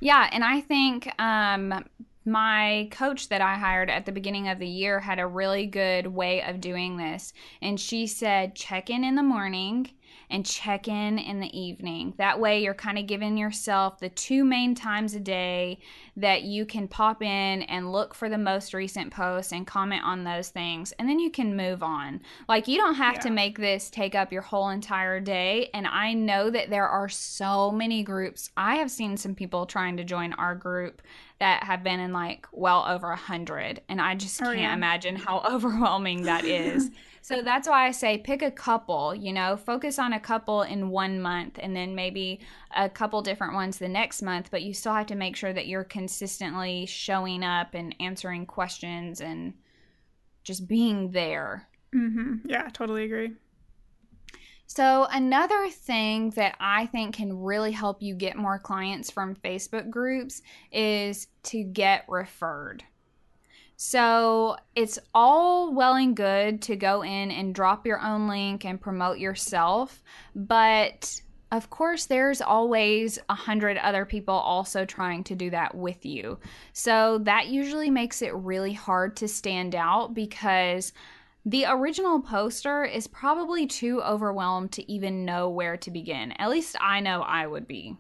Yeah, 0.01 0.29
and 0.33 0.45
I 0.45 0.61
think 0.61 1.13
um 1.21 1.85
my 2.31 2.89
coach 2.91 3.29
that 3.29 3.41
I 3.41 3.57
hired 3.57 3.91
at 3.91 4.07
the 4.07 4.13
beginning 4.13 4.49
of 4.49 4.59
the 4.59 4.67
year 4.67 5.01
had 5.01 5.19
a 5.19 5.27
really 5.27 5.67
good 5.67 6.07
way 6.07 6.43
of 6.43 6.61
doing 6.61 6.97
this. 6.97 7.33
And 7.63 7.81
she 7.81 8.07
said, 8.07 8.55
check 8.55 8.91
in 8.91 9.05
in 9.05 9.15
the 9.15 9.23
morning 9.23 9.91
and 10.31 10.45
check 10.45 10.89
in 10.89 11.19
in 11.19 11.41
the 11.41 11.59
evening. 11.59 12.15
That 12.19 12.39
way, 12.39 12.63
you're 12.63 12.75
kind 12.75 12.99
of 12.99 13.07
giving 13.07 13.37
yourself 13.37 13.99
the 13.99 14.11
two 14.11 14.45
main 14.45 14.75
times 14.75 15.15
a 15.15 15.21
day 15.21 15.79
that 16.17 16.43
you 16.43 16.67
can 16.67 16.87
pop 16.89 17.23
in 17.23 17.63
and 17.63 17.93
look 17.93 18.15
for 18.15 18.29
the 18.29 18.39
most 18.39 18.75
recent 18.75 19.13
posts 19.13 19.53
and 19.53 19.67
comment 19.67 20.03
on 20.05 20.25
those 20.25 20.51
things. 20.51 20.93
And 20.93 21.09
then 21.09 21.19
you 21.19 21.31
can 21.31 21.57
move 21.57 21.83
on. 21.83 22.21
Like, 22.49 22.69
you 22.69 22.77
don't 22.77 22.97
have 22.97 23.15
yeah. 23.15 23.21
to 23.21 23.31
make 23.31 23.59
this 23.59 23.89
take 23.91 24.15
up 24.15 24.33
your 24.33 24.43
whole 24.43 24.69
entire 24.69 25.21
day. 25.21 25.71
And 25.73 25.87
I 25.87 26.13
know 26.13 26.51
that 26.51 26.71
there 26.71 26.89
are 26.89 27.09
so 27.09 27.71
many 27.71 28.03
groups. 28.03 28.51
I 28.57 28.77
have 28.77 28.91
seen 28.91 29.17
some 29.17 29.35
people 29.35 29.65
trying 29.65 29.97
to 29.97 30.05
join 30.05 30.35
our 30.35 30.55
group 30.55 31.01
that 31.41 31.63
have 31.63 31.85
been 31.85 32.01
in 32.01 32.13
like 32.13 32.47
well 32.53 32.85
over 32.89 33.11
a 33.11 33.17
hundred 33.17 33.81
and 33.89 34.01
i 34.01 34.15
just 34.15 34.41
oh, 34.43 34.47
can't 34.47 34.59
yeah. 34.59 34.75
imagine 34.75 35.17
how 35.17 35.41
overwhelming 35.51 36.23
that 36.23 36.45
is 36.45 36.91
so 37.23 37.43
that's 37.43 37.69
why 37.69 37.87
i 37.87 37.91
say 37.91 38.19
pick 38.19 38.43
a 38.43 38.51
couple 38.51 39.15
you 39.15 39.33
know 39.33 39.57
focus 39.57 39.99
on 39.99 40.13
a 40.13 40.21
couple 40.21 40.63
in 40.63 40.91
one 40.91 41.21
month 41.21 41.59
and 41.63 41.75
then 41.77 41.95
maybe 41.95 42.41
a 42.77 42.89
couple 42.89 43.23
different 43.23 43.55
ones 43.55 43.79
the 43.79 43.89
next 43.89 44.23
month 44.23 44.49
but 44.51 44.63
you 44.63 44.75
still 44.75 44.95
have 44.95 45.07
to 45.07 45.15
make 45.15 45.37
sure 45.37 45.53
that 45.53 45.67
you're 45.67 45.85
consistently 45.85 46.87
showing 46.87 47.45
up 47.45 47.75
and 47.75 47.95
answering 48.01 48.45
questions 48.45 49.21
and 49.21 49.55
just 50.43 50.67
being 50.67 51.11
there 51.13 51.69
mm-hmm. 51.95 52.37
yeah 52.45 52.69
totally 52.73 53.05
agree 53.05 53.33
so, 54.71 55.07
another 55.11 55.71
thing 55.71 56.29
that 56.33 56.55
I 56.61 56.85
think 56.85 57.15
can 57.15 57.41
really 57.41 57.73
help 57.73 58.03
you 58.03 58.15
get 58.15 58.37
more 58.37 58.59
clients 58.59 59.11
from 59.11 59.35
Facebook 59.35 59.89
groups 59.89 60.43
is 60.71 61.27
to 61.45 61.65
get 61.65 62.05
referred. 62.07 62.85
So, 63.79 64.59
it's 64.77 64.99
all 65.15 65.73
well 65.73 65.95
and 65.95 66.15
good 66.15 66.61
to 66.63 66.77
go 66.77 67.03
in 67.03 67.31
and 67.31 67.55
drop 67.55 67.87
your 67.87 67.99
own 67.99 68.29
link 68.29 68.67
and 68.67 68.79
promote 68.79 69.19
yourself, 69.19 70.03
but 70.35 71.23
of 71.51 71.71
course, 71.71 72.05
there's 72.05 72.43
always 72.43 73.19
a 73.31 73.35
hundred 73.35 73.79
other 73.79 74.05
people 74.05 74.35
also 74.35 74.85
trying 74.85 75.25
to 75.25 75.35
do 75.35 75.49
that 75.49 75.75
with 75.75 76.05
you. 76.05 76.39
So, 76.75 77.17
that 77.23 77.49
usually 77.49 77.89
makes 77.89 78.21
it 78.21 78.35
really 78.35 78.75
hard 78.75 79.17
to 79.17 79.29
stand 79.29 79.75
out 79.75 80.13
because 80.13 80.93
the 81.49 81.65
original 81.67 82.21
poster 82.21 82.85
is 82.85 83.07
probably 83.07 83.67
too 83.67 84.03
overwhelmed 84.03 84.71
to 84.73 84.93
even 84.93 85.25
know 85.25 85.49
where 85.49 85.79
to 85.79 85.91
begin. 85.91 86.33
At 86.33 86.51
least 86.51 86.77
I 86.79 87.01
know 87.01 87.23
I 87.23 87.47
would 87.47 87.67
be. 87.67 87.97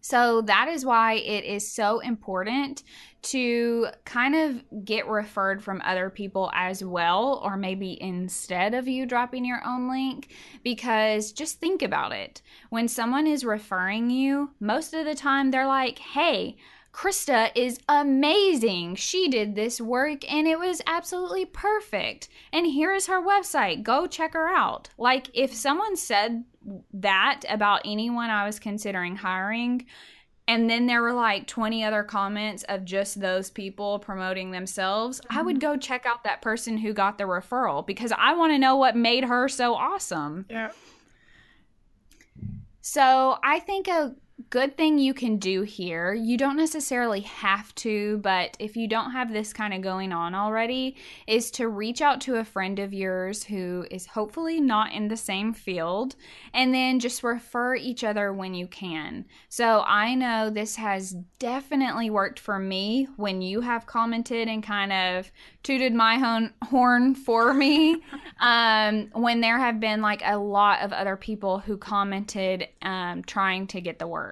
So 0.00 0.42
that 0.42 0.68
is 0.68 0.84
why 0.84 1.14
it 1.14 1.44
is 1.44 1.68
so 1.68 1.98
important 1.98 2.84
to 3.22 3.88
kind 4.04 4.36
of 4.36 4.84
get 4.84 5.08
referred 5.08 5.64
from 5.64 5.82
other 5.84 6.10
people 6.10 6.48
as 6.54 6.84
well, 6.84 7.40
or 7.44 7.56
maybe 7.56 8.00
instead 8.00 8.72
of 8.72 8.86
you 8.86 9.04
dropping 9.04 9.44
your 9.44 9.62
own 9.66 9.88
link. 9.90 10.28
Because 10.62 11.32
just 11.32 11.58
think 11.58 11.82
about 11.82 12.12
it. 12.12 12.40
When 12.70 12.86
someone 12.86 13.26
is 13.26 13.44
referring 13.44 14.10
you, 14.10 14.50
most 14.60 14.94
of 14.94 15.04
the 15.06 15.16
time 15.16 15.50
they're 15.50 15.66
like, 15.66 15.98
hey, 15.98 16.56
Krista 16.92 17.50
is 17.54 17.80
amazing. 17.88 18.96
She 18.96 19.28
did 19.28 19.54
this 19.54 19.80
work 19.80 20.30
and 20.30 20.46
it 20.46 20.58
was 20.58 20.82
absolutely 20.86 21.46
perfect. 21.46 22.28
And 22.52 22.66
here 22.66 22.92
is 22.92 23.06
her 23.06 23.22
website. 23.22 23.82
Go 23.82 24.06
check 24.06 24.34
her 24.34 24.48
out. 24.48 24.90
Like, 24.98 25.30
if 25.32 25.54
someone 25.54 25.96
said 25.96 26.44
that 26.92 27.40
about 27.48 27.82
anyone 27.84 28.28
I 28.30 28.44
was 28.44 28.58
considering 28.58 29.16
hiring, 29.16 29.86
and 30.48 30.68
then 30.68 30.86
there 30.86 31.00
were 31.00 31.14
like 31.14 31.46
20 31.46 31.84
other 31.84 32.02
comments 32.02 32.64
of 32.64 32.84
just 32.84 33.20
those 33.20 33.48
people 33.48 33.98
promoting 33.98 34.50
themselves, 34.50 35.20
mm-hmm. 35.20 35.38
I 35.38 35.42
would 35.42 35.56
mm-hmm. 35.60 35.72
go 35.72 35.76
check 35.78 36.04
out 36.04 36.24
that 36.24 36.42
person 36.42 36.76
who 36.76 36.92
got 36.92 37.16
the 37.16 37.24
referral 37.24 37.86
because 37.86 38.12
I 38.16 38.34
want 38.34 38.52
to 38.52 38.58
know 38.58 38.76
what 38.76 38.96
made 38.96 39.24
her 39.24 39.48
so 39.48 39.74
awesome. 39.74 40.46
Yeah. 40.50 40.72
So 42.82 43.38
I 43.42 43.60
think 43.60 43.88
a 43.88 44.14
good 44.50 44.76
thing 44.76 44.98
you 44.98 45.14
can 45.14 45.36
do 45.36 45.62
here. 45.62 46.14
You 46.14 46.36
don't 46.36 46.56
necessarily 46.56 47.20
have 47.20 47.74
to, 47.76 48.18
but 48.18 48.56
if 48.58 48.76
you 48.76 48.88
don't 48.88 49.12
have 49.12 49.32
this 49.32 49.52
kind 49.52 49.74
of 49.74 49.82
going 49.82 50.12
on 50.12 50.34
already, 50.34 50.96
is 51.26 51.50
to 51.52 51.68
reach 51.68 52.00
out 52.00 52.20
to 52.22 52.36
a 52.36 52.44
friend 52.44 52.78
of 52.78 52.92
yours 52.92 53.44
who 53.44 53.86
is 53.90 54.06
hopefully 54.06 54.60
not 54.60 54.92
in 54.92 55.08
the 55.08 55.16
same 55.16 55.52
field 55.52 56.16
and 56.52 56.72
then 56.72 57.00
just 57.00 57.22
refer 57.22 57.74
each 57.74 58.04
other 58.04 58.32
when 58.32 58.54
you 58.54 58.66
can. 58.66 59.24
So 59.48 59.82
I 59.86 60.14
know 60.14 60.50
this 60.50 60.76
has 60.76 61.16
definitely 61.38 62.10
worked 62.10 62.38
for 62.38 62.58
me 62.58 63.08
when 63.16 63.42
you 63.42 63.60
have 63.60 63.86
commented 63.86 64.48
and 64.48 64.62
kind 64.62 64.92
of 64.92 65.30
tooted 65.62 65.94
my 65.94 66.48
horn 66.64 67.14
for 67.14 67.52
me. 67.52 68.02
um, 68.40 69.08
when 69.12 69.40
there 69.40 69.58
have 69.58 69.80
been 69.80 70.02
like 70.02 70.22
a 70.24 70.36
lot 70.36 70.80
of 70.82 70.92
other 70.92 71.16
people 71.16 71.58
who 71.58 71.76
commented 71.76 72.68
um, 72.82 73.22
trying 73.22 73.66
to 73.68 73.80
get 73.80 73.98
the 73.98 74.06
work. 74.06 74.31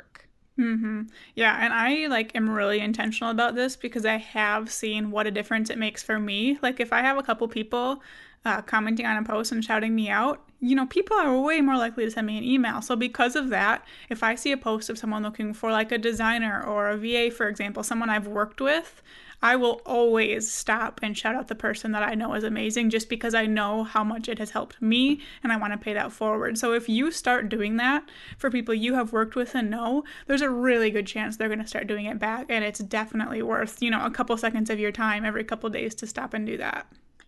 Mm-hmm. 0.61 1.03
Yeah, 1.37 1.57
and 1.59 1.73
I 1.73 2.07
like 2.09 2.37
am 2.37 2.51
really 2.51 2.81
intentional 2.81 3.31
about 3.31 3.55
this 3.55 3.77
because 3.77 4.05
I 4.05 4.19
have 4.19 4.71
seen 4.71 5.11
what 5.11 5.27
a 5.27 5.31
difference 5.31 5.71
it 5.71 5.79
makes 5.79 6.03
for 6.03 6.19
me. 6.19 6.59
Like 6.61 6.81
if 6.81 6.93
I 6.93 7.01
have 7.01 7.17
a 7.17 7.23
couple 7.23 7.49
people 7.49 8.03
uh, 8.45 8.61
commenting 8.63 9.07
on 9.07 9.17
a 9.17 9.23
post 9.23 9.53
and 9.53 9.65
shouting 9.65 9.95
me 9.95 10.11
out, 10.11 10.43
you 10.61 10.77
know, 10.77 10.87
people 10.87 11.17
are 11.17 11.41
way 11.41 11.63
more 11.63 11.79
likely 11.79 12.05
to 12.05 12.11
send 12.11 12.27
me 12.27 12.37
an 12.37 12.45
email. 12.45 12.83
So 12.83 12.95
because 12.95 13.37
of 13.37 13.49
that, 13.49 13.87
if 14.11 14.23
I 14.23 14.35
see 14.35 14.53
a 14.53 14.59
post 14.59 14.91
of 14.91 14.99
someone 14.99 15.23
looking 15.23 15.55
for 15.55 15.71
like 15.71 15.93
a 15.93 15.99
designer 15.99 16.63
or 16.63 16.91
a 16.91 16.97
VA, 16.97 17.31
for 17.35 17.49
example, 17.49 17.83
someone 17.83 18.11
I've 18.11 18.27
worked 18.27 18.61
with, 18.61 19.03
I 19.43 19.57
will 19.57 19.81
always 19.87 20.51
stop 20.51 21.01
and 21.03 21.17
shout 21.17 21.35
out 21.35 21.49
the 21.49 21.55
person 21.55 21.93
that 21.93 22.03
I 22.03 22.15
know 22.15 22.35
is 22.35 22.45
amazing 22.45 22.91
just 22.91 23.09
because 23.09 23.35
I 23.35 23.47
know 23.47 23.85
how 23.85 24.05
much 24.05 24.29
it 24.29 24.39
has 24.39 24.51
helped 24.51 24.81
me 24.83 25.21
and 25.43 25.53
I 25.53 25.57
want 25.57 25.73
to 25.73 25.79
pay 25.79 25.95
that 25.95 26.13
forward. 26.13 26.59
So 26.59 26.75
if 26.75 26.89
you 26.89 27.11
start 27.11 27.49
doing 27.49 27.77
that 27.77 28.09
for 28.37 28.51
people 28.51 28.75
you 28.75 28.95
have 28.95 29.13
worked 29.13 29.35
with 29.35 29.55
and 29.55 29.71
know, 29.71 30.05
there's 30.27 30.43
a 30.43 30.51
really 30.51 30.91
good 30.91 31.07
chance 31.07 31.37
they're 31.37 31.49
going 31.49 31.61
to 31.61 31.67
start 31.67 31.87
doing 31.87 32.07
it 32.07 32.19
back 32.19 32.47
and 32.49 32.65
it's 32.65 32.81
definitely 32.81 33.43
worth, 33.43 33.83
you 33.83 33.91
know, 33.91 34.05
a 34.05 34.11
couple 34.11 34.37
seconds 34.37 34.69
of 34.71 34.79
your 34.79 34.93
time 34.93 35.25
every 35.25 35.45
couple 35.45 35.71
days 35.71 35.95
to 35.97 36.07
stop 36.07 36.35
and 36.35 36.47
do 36.47 36.57
that. 36.59 36.87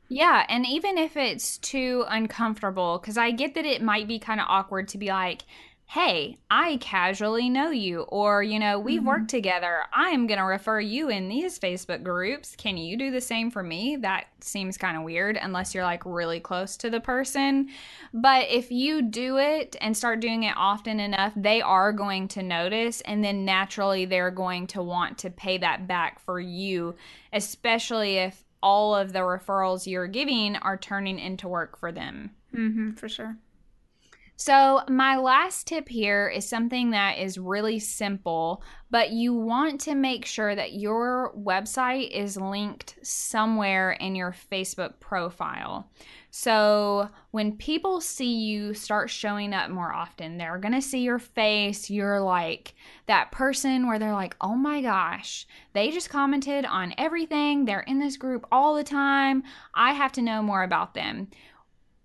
Yeah, 0.09 0.45
and 0.51 0.67
even 0.67 0.99
if 0.99 1.17
it's 1.17 1.57
too 1.57 2.05
uncomfortable, 2.07 2.99
because 2.99 3.17
I 3.17 3.31
get 3.31 3.55
that 3.55 3.65
it 3.65 3.81
might 3.81 4.07
be 4.07 4.19
kind 4.19 4.41
of 4.41 4.47
awkward 4.47 4.89
to 4.89 4.99
be 4.99 5.07
like, 5.07 5.45
hey, 5.87 6.39
I 6.51 6.79
casually 6.79 7.51
know 7.51 7.71
you, 7.71 8.01
or, 8.03 8.43
you 8.43 8.59
know, 8.59 8.79
we've 8.79 9.01
mm-hmm. 9.01 9.09
worked 9.09 9.29
together. 9.29 9.81
I'm 9.93 10.27
going 10.27 10.39
to 10.39 10.45
refer 10.45 10.81
you 10.81 11.11
in 11.11 11.29
these 11.29 11.59
Facebook 11.59 12.03
groups. 12.03 12.57
Can 12.57 12.79
you 12.79 12.97
do 12.97 13.11
the 13.11 13.21
same 13.21 13.51
for 13.51 13.63
me? 13.63 13.97
That 13.97 14.25
seems 14.41 14.79
kind 14.79 14.97
of 14.97 15.03
weird 15.03 15.37
unless 15.37 15.75
you're 15.75 15.85
like 15.85 16.03
really 16.07 16.41
close 16.41 16.79
to 16.79 16.89
the 16.89 17.01
person. 17.01 17.69
But 18.15 18.49
if 18.49 18.73
you 18.73 19.03
do 19.03 19.37
it 19.37 19.77
and 19.83 19.95
start 19.95 20.21
doing 20.21 20.45
it 20.45 20.55
often 20.57 20.99
enough, 20.99 21.35
they 21.37 21.61
are 21.61 21.93
going 21.93 22.27
to 22.29 22.43
notice, 22.43 23.03
and 23.03 23.23
then 23.23 23.45
naturally 23.45 24.07
they're 24.07 24.31
going 24.31 24.69
to 24.69 24.83
want 24.83 25.19
to 25.19 25.31
pay 25.31 25.59
that 25.59 25.87
back 25.87 26.21
for 26.21 26.41
you, 26.41 26.95
especially 27.35 28.17
if 28.17 28.45
all 28.63 28.95
of 28.95 29.13
the 29.13 29.19
referrals 29.19 29.87
you're 29.87 30.07
giving 30.07 30.57
are 30.57 30.79
turning 30.79 31.19
into 31.19 31.49
work 31.49 31.79
for 31.79 31.93
them. 31.93 32.31
Mm-hmm, 32.55 32.93
for 32.93 33.11
sure. 33.11 33.37
So, 34.45 34.81
my 34.89 35.19
last 35.19 35.69
tip 35.69 35.89
here 35.89 36.27
is 36.27 36.49
something 36.49 36.91
that 36.91 37.19
is 37.19 37.39
really 37.39 37.79
simple, 37.79 38.65
but 38.91 39.13
you 39.13 39.33
want 39.35 39.81
to 39.83 39.95
make 39.95 40.25
sure 40.27 40.57
that 40.57 40.73
your 40.73 41.33
website 41.39 42.11
is 42.11 42.37
linked 42.37 42.97
somewhere 43.07 43.93
in 43.93 44.17
your 44.17 44.35
Facebook 44.51 44.99
profile. 44.99 45.89
So, 46.33 47.09
when 47.31 47.57
people 47.57 48.01
see 48.01 48.35
you 48.35 48.75
start 48.75 49.11
showing 49.11 49.55
up 49.55 49.71
more 49.71 49.93
often, 49.93 50.39
they're 50.39 50.59
going 50.59 50.75
to 50.75 50.83
see 50.83 51.03
your 51.03 51.21
face. 51.21 51.89
You're 51.89 52.21
like 52.21 52.75
that 53.07 53.31
person 53.31 53.87
where 53.87 54.01
they're 54.01 54.13
like, 54.13 54.35
oh 54.41 54.57
my 54.57 54.83
gosh, 54.83 55.47
they 55.73 55.93
just 55.93 56.11
commented 56.11 56.65
on 56.65 56.95
everything. 56.99 57.65
They're 57.65 57.83
in 57.83 58.01
this 58.01 58.17
group 58.17 58.45
all 58.51 58.75
the 58.75 58.83
time. 58.83 59.45
I 59.73 59.93
have 59.93 60.11
to 60.13 60.23
know 60.23 60.43
more 60.43 60.65
about 60.65 60.95
them 60.95 61.29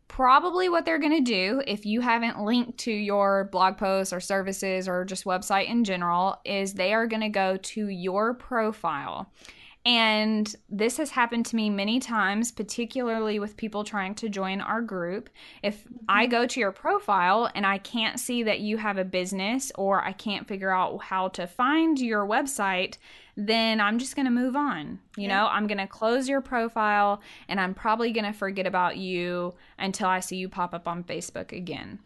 probably 0.08 0.70
what 0.70 0.86
they're 0.86 1.00
going 1.00 1.24
to 1.24 1.32
do 1.32 1.62
if 1.67 1.86
you 1.86 2.02
haven't 2.02 2.41
linked 2.41 2.78
to 2.80 2.91
your 2.91 3.50
blog 3.52 3.78
posts 3.78 4.13
or 4.13 4.20
services 4.20 4.88
or 4.88 5.06
just 5.06 5.26
website 5.26 5.70
in 5.70 5.84
general 5.84 6.39
is 6.46 6.74
they 6.74 6.93
are 6.93 7.08
going 7.08 7.22
to 7.22 7.30
go 7.30 7.58
to 7.58 7.88
your 7.89 8.34
profile. 8.34 9.32
And 9.88 10.54
this 10.69 10.97
has 10.97 11.12
happened 11.12 11.45
to 11.45 11.56
me 11.56 11.69
many 11.69 12.02
times, 12.02 12.52
particularly 12.52 13.39
with 13.39 13.56
people 13.56 13.86
trying 13.86 14.15
to 14.15 14.28
join 14.28 14.60
our 14.60 14.82
group. 14.82 15.30
If 15.63 15.88
I 16.10 16.26
mm-hmm. 16.26 16.32
go 16.32 16.45
to 16.45 16.60
your 16.60 16.73
profile 16.73 17.50
and 17.56 17.65
I 17.65 17.78
can't 17.78 18.19
see 18.19 18.43
that 18.43 18.60
you 18.60 18.76
have 18.76 18.97
a 18.97 19.06
business 19.06 19.71
or 19.76 20.04
I 20.04 20.12
can't 20.12 20.45
figure 20.45 20.71
out 20.71 21.04
how 21.04 21.30
to 21.30 21.47
find 21.47 21.97
your 22.02 22.28
website, 22.28 22.97
then 23.38 23.80
I'm 23.80 23.97
just 23.97 24.17
going 24.17 24.26
to 24.26 24.32
move 24.32 24.58
on. 24.58 25.00
You 25.15 25.30
yeah. 25.30 25.38
know, 25.38 25.47
I'm 25.47 25.67
going 25.67 25.78
to 25.78 25.88
close 25.88 26.28
your 26.28 26.41
profile 26.41 27.21
and 27.47 27.58
I'm 27.58 27.73
probably 27.73 28.12
going 28.12 28.26
to 28.26 28.38
forget 28.38 28.67
about 28.67 28.97
you 28.97 29.54
until 29.80 30.10
I 30.10 30.19
see 30.19 30.36
you 30.36 30.50
pop 30.50 30.73
up 30.73 30.89
on 30.89 31.06
Facebook 31.06 31.54
again. 31.54 32.00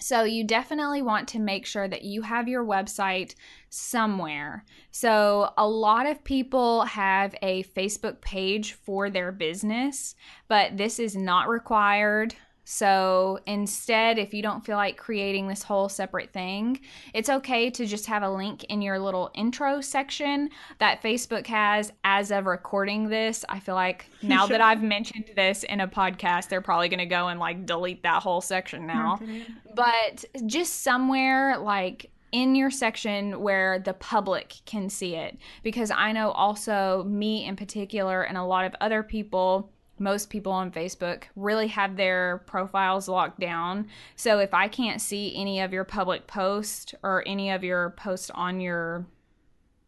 So, 0.00 0.24
you 0.24 0.44
definitely 0.44 1.02
want 1.02 1.28
to 1.28 1.38
make 1.38 1.66
sure 1.66 1.86
that 1.86 2.02
you 2.02 2.22
have 2.22 2.48
your 2.48 2.64
website 2.64 3.34
somewhere. 3.68 4.64
So, 4.90 5.52
a 5.56 5.68
lot 5.68 6.06
of 6.06 6.24
people 6.24 6.82
have 6.84 7.34
a 7.42 7.64
Facebook 7.64 8.20
page 8.20 8.72
for 8.72 9.10
their 9.10 9.30
business, 9.30 10.14
but 10.48 10.76
this 10.76 10.98
is 10.98 11.14
not 11.14 11.48
required. 11.48 12.34
So 12.72 13.40
instead, 13.46 14.16
if 14.16 14.32
you 14.32 14.42
don't 14.42 14.64
feel 14.64 14.76
like 14.76 14.96
creating 14.96 15.48
this 15.48 15.64
whole 15.64 15.88
separate 15.88 16.32
thing, 16.32 16.78
it's 17.12 17.28
okay 17.28 17.68
to 17.68 17.84
just 17.84 18.06
have 18.06 18.22
a 18.22 18.30
link 18.30 18.62
in 18.62 18.80
your 18.80 19.00
little 19.00 19.32
intro 19.34 19.80
section 19.80 20.50
that 20.78 21.02
Facebook 21.02 21.48
has 21.48 21.92
as 22.04 22.30
of 22.30 22.46
recording 22.46 23.08
this. 23.08 23.44
I 23.48 23.58
feel 23.58 23.74
like 23.74 24.06
now 24.22 24.46
that 24.46 24.60
I've 24.60 24.84
mentioned 24.84 25.32
this 25.34 25.64
in 25.64 25.80
a 25.80 25.88
podcast, 25.88 26.48
they're 26.48 26.60
probably 26.60 26.88
going 26.88 27.00
to 27.00 27.06
go 27.06 27.26
and 27.26 27.40
like 27.40 27.66
delete 27.66 28.04
that 28.04 28.22
whole 28.22 28.40
section 28.40 28.86
now. 28.86 29.14
Okay. 29.20 29.46
But 29.74 30.24
just 30.46 30.84
somewhere 30.84 31.58
like 31.58 32.12
in 32.30 32.54
your 32.54 32.70
section 32.70 33.40
where 33.40 33.80
the 33.80 33.94
public 33.94 34.54
can 34.64 34.88
see 34.88 35.16
it 35.16 35.36
because 35.64 35.90
I 35.90 36.12
know 36.12 36.30
also 36.30 37.02
me 37.02 37.44
in 37.44 37.56
particular 37.56 38.22
and 38.22 38.38
a 38.38 38.44
lot 38.44 38.64
of 38.64 38.76
other 38.80 39.02
people 39.02 39.72
most 40.00 40.30
people 40.30 40.52
on 40.52 40.72
Facebook 40.72 41.24
really 41.36 41.68
have 41.68 41.96
their 41.96 42.38
profiles 42.46 43.06
locked 43.06 43.38
down. 43.38 43.86
So 44.16 44.38
if 44.38 44.54
I 44.54 44.66
can't 44.66 45.00
see 45.00 45.34
any 45.36 45.60
of 45.60 45.72
your 45.72 45.84
public 45.84 46.26
posts 46.26 46.94
or 47.02 47.22
any 47.26 47.50
of 47.50 47.62
your 47.62 47.90
posts 47.90 48.30
on 48.30 48.60
your 48.60 49.06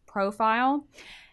profile, 0.05 0.85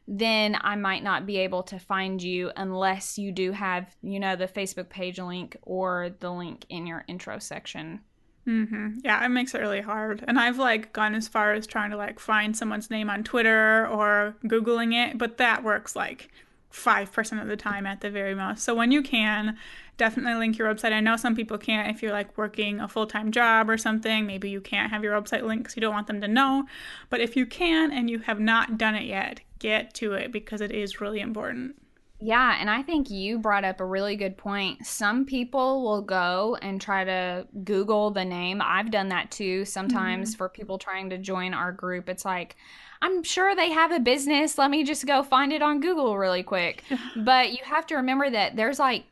then 0.09 0.57
I 0.61 0.75
might 0.75 1.05
not 1.05 1.27
be 1.27 1.37
able 1.39 1.63
to 1.65 1.79
find 1.79 2.21
you 2.21 2.51
unless 2.57 3.19
you 3.19 3.31
do 3.31 3.53
have, 3.53 3.95
you 4.03 4.19
know, 4.19 4.35
the 4.35 4.49
Facebook 4.49 4.89
page 4.89 5.21
link 5.21 5.57
or 5.63 6.11
the 6.19 6.33
link 6.33 6.65
in 6.69 6.87
your 6.87 7.05
intro 7.07 7.39
section. 7.39 8.01
Mm-hmm. 8.47 8.99
Yeah, 9.05 9.25
it 9.25 9.29
makes 9.29 9.55
it 9.55 9.61
really 9.61 9.83
hard. 9.83 10.25
And 10.27 10.39
I've 10.39 10.59
like 10.59 10.93
gone 10.93 11.15
as 11.15 11.29
far 11.29 11.53
as 11.53 11.67
trying 11.67 11.91
to 11.91 11.97
like 11.97 12.19
find 12.19 12.57
someone's 12.57 12.91
name 12.91 13.11
on 13.11 13.23
Twitter 13.23 13.87
or 13.87 14.35
Googling 14.47 14.95
it, 14.95 15.19
but 15.19 15.37
that 15.37 15.63
works 15.63 15.95
like 15.95 16.31
5% 16.73 17.43
of 17.43 17.49
the 17.49 17.57
time 17.57 17.87
at 17.87 18.01
the 18.01 18.11
very 18.11 18.35
most. 18.35 18.63
So 18.63 18.75
when 18.75 18.93
you 18.93 19.03
can, 19.03 19.57
definitely 19.97 20.35
link 20.35 20.57
your 20.57 20.73
website. 20.73 20.93
I 20.93 21.01
know 21.01 21.17
some 21.17 21.37
people 21.37 21.59
can't 21.59 21.95
if 21.95 22.03
you're 22.03 22.13
like 22.13 22.37
working 22.39 22.81
a 22.81 22.89
full 22.89 23.07
time 23.07 23.31
job 23.33 23.69
or 23.69 23.77
something. 23.77 24.27
Maybe 24.27 24.49
you 24.49 24.61
can't 24.61 24.91
have 24.91 25.05
your 25.05 25.21
website 25.21 25.43
linked 25.43 25.65
because 25.65 25.77
you 25.77 25.83
don't 25.83 25.93
want 25.93 26.07
them 26.07 26.21
to 26.23 26.29
know. 26.29 26.65
But 27.11 27.21
if 27.21 27.37
you 27.37 27.45
can 27.45 27.93
and 27.93 28.09
you 28.09 28.21
have 28.21 28.41
not 28.41 28.79
done 28.79 28.95
it 28.95 29.05
yet, 29.05 29.41
get 29.59 29.93
to 29.95 30.15
it 30.15 30.33
because 30.33 30.61
it 30.61 30.73
is 30.73 31.01
really 31.01 31.21
important. 31.21 31.77
Yeah, 32.23 32.57
and 32.61 32.69
I 32.69 32.83
think 32.83 33.11
you 33.11 33.39
brought 33.39 33.65
up 33.65 33.81
a 33.81 33.85
really 33.85 34.15
good 34.15 34.37
point. 34.37 34.85
Some 34.87 35.25
people 35.25 35.83
will 35.83 36.03
go 36.03 36.57
and 36.61 36.81
try 36.81 37.03
to 37.05 37.47
Google 37.65 38.11
the 38.11 38.25
name. 38.25 38.61
I've 38.63 38.91
done 38.91 39.09
that 39.09 39.31
too 39.31 39.65
sometimes 39.65 40.31
mm-hmm. 40.31 40.37
for 40.37 40.49
people 40.51 40.77
trying 40.77 41.11
to 41.11 41.19
join 41.19 41.55
our 41.55 41.73
group. 41.73 42.11
It's 42.11 42.27
like, 42.27 42.57
I'm 43.03 43.23
sure 43.23 43.57
they 43.57 43.71
have 43.71 43.93
a 43.93 44.01
business. 44.01 44.59
Let 44.59 44.71
me 44.71 44.85
just 44.85 45.07
go 45.07 45.23
find 45.23 45.53
it 45.53 45.63
on 45.63 45.81
Google 45.81 46.19
really 46.19 46.43
quick. 46.43 46.85
but 47.17 47.53
you 47.53 47.59
have 47.65 47.87
to 47.87 47.97
remember 47.97 48.29
that 48.31 48.57
there's 48.57 48.79
like 48.79 49.05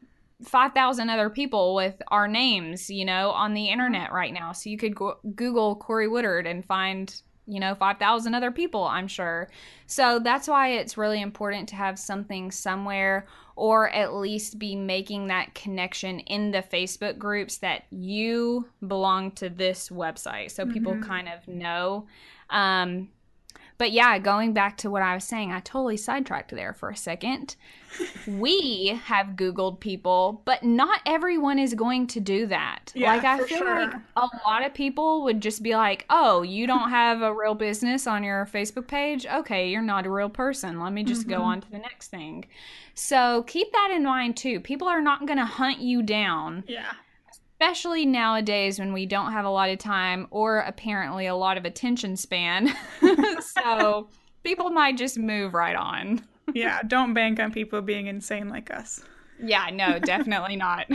5,000 0.44 1.10
other 1.10 1.30
people 1.30 1.74
with 1.74 2.00
our 2.08 2.28
names, 2.28 2.90
you 2.90 3.04
know, 3.04 3.30
on 3.30 3.54
the 3.54 3.68
internet 3.68 4.12
right 4.12 4.32
now. 4.32 4.52
So 4.52 4.70
you 4.70 4.78
could 4.78 4.94
go- 4.94 5.18
Google 5.34 5.74
Corey 5.76 6.06
Woodard 6.06 6.46
and 6.46 6.64
find, 6.64 7.12
you 7.46 7.58
know, 7.58 7.74
5,000 7.74 8.34
other 8.34 8.52
people, 8.52 8.84
I'm 8.84 9.08
sure. 9.08 9.48
So 9.86 10.18
that's 10.18 10.46
why 10.46 10.68
it's 10.68 10.98
really 10.98 11.20
important 11.20 11.68
to 11.70 11.76
have 11.76 11.98
something 11.98 12.50
somewhere 12.50 13.26
or 13.56 13.90
at 13.90 14.14
least 14.14 14.60
be 14.60 14.76
making 14.76 15.26
that 15.26 15.54
connection 15.54 16.20
in 16.20 16.52
the 16.52 16.62
Facebook 16.62 17.18
groups 17.18 17.56
that 17.56 17.84
you 17.90 18.68
belong 18.86 19.32
to 19.32 19.48
this 19.48 19.88
website. 19.88 20.52
So 20.52 20.64
people 20.64 20.92
mm-hmm. 20.92 21.08
kind 21.08 21.28
of 21.28 21.48
know. 21.48 22.06
Um, 22.50 23.08
but 23.78 23.92
yeah, 23.92 24.18
going 24.18 24.52
back 24.52 24.76
to 24.78 24.90
what 24.90 25.02
I 25.02 25.14
was 25.14 25.22
saying, 25.22 25.52
I 25.52 25.60
totally 25.60 25.96
sidetracked 25.96 26.50
there 26.50 26.74
for 26.74 26.90
a 26.90 26.96
second. 26.96 27.54
we 28.26 28.98
have 29.04 29.28
Googled 29.28 29.78
people, 29.78 30.42
but 30.44 30.64
not 30.64 31.00
everyone 31.06 31.60
is 31.60 31.74
going 31.74 32.08
to 32.08 32.20
do 32.20 32.46
that. 32.48 32.92
Yeah, 32.94 33.14
like, 33.14 33.24
I 33.24 33.38
feel 33.38 33.58
sure. 33.58 33.86
like 33.86 33.94
a 34.16 34.28
lot 34.44 34.66
of 34.66 34.74
people 34.74 35.22
would 35.22 35.40
just 35.40 35.62
be 35.62 35.76
like, 35.76 36.06
oh, 36.10 36.42
you 36.42 36.66
don't 36.66 36.90
have 36.90 37.22
a 37.22 37.32
real 37.32 37.54
business 37.54 38.08
on 38.08 38.24
your 38.24 38.46
Facebook 38.46 38.88
page? 38.88 39.24
Okay, 39.26 39.70
you're 39.70 39.80
not 39.80 40.06
a 40.06 40.10
real 40.10 40.28
person. 40.28 40.80
Let 40.80 40.92
me 40.92 41.04
just 41.04 41.22
mm-hmm. 41.22 41.30
go 41.30 41.42
on 41.42 41.60
to 41.60 41.70
the 41.70 41.78
next 41.78 42.08
thing. 42.08 42.46
So 42.94 43.44
keep 43.44 43.70
that 43.72 43.92
in 43.94 44.02
mind 44.02 44.36
too. 44.36 44.58
People 44.58 44.88
are 44.88 45.00
not 45.00 45.24
going 45.26 45.38
to 45.38 45.44
hunt 45.44 45.78
you 45.78 46.02
down. 46.02 46.64
Yeah 46.66 46.92
especially 47.60 48.06
nowadays 48.06 48.78
when 48.78 48.92
we 48.92 49.04
don't 49.04 49.32
have 49.32 49.44
a 49.44 49.50
lot 49.50 49.68
of 49.68 49.78
time 49.78 50.28
or 50.30 50.58
apparently 50.58 51.26
a 51.26 51.34
lot 51.34 51.58
of 51.58 51.64
attention 51.64 52.16
span. 52.16 52.72
so 53.40 54.08
people 54.44 54.70
might 54.70 54.96
just 54.96 55.18
move 55.18 55.54
right 55.54 55.74
on. 55.74 56.24
yeah, 56.54 56.80
don't 56.86 57.14
bank 57.14 57.40
on 57.40 57.52
people 57.52 57.82
being 57.82 58.06
insane 58.06 58.48
like 58.48 58.70
us. 58.70 59.02
Yeah, 59.42 59.70
no, 59.72 59.98
definitely 59.98 60.54
not. 60.54 60.86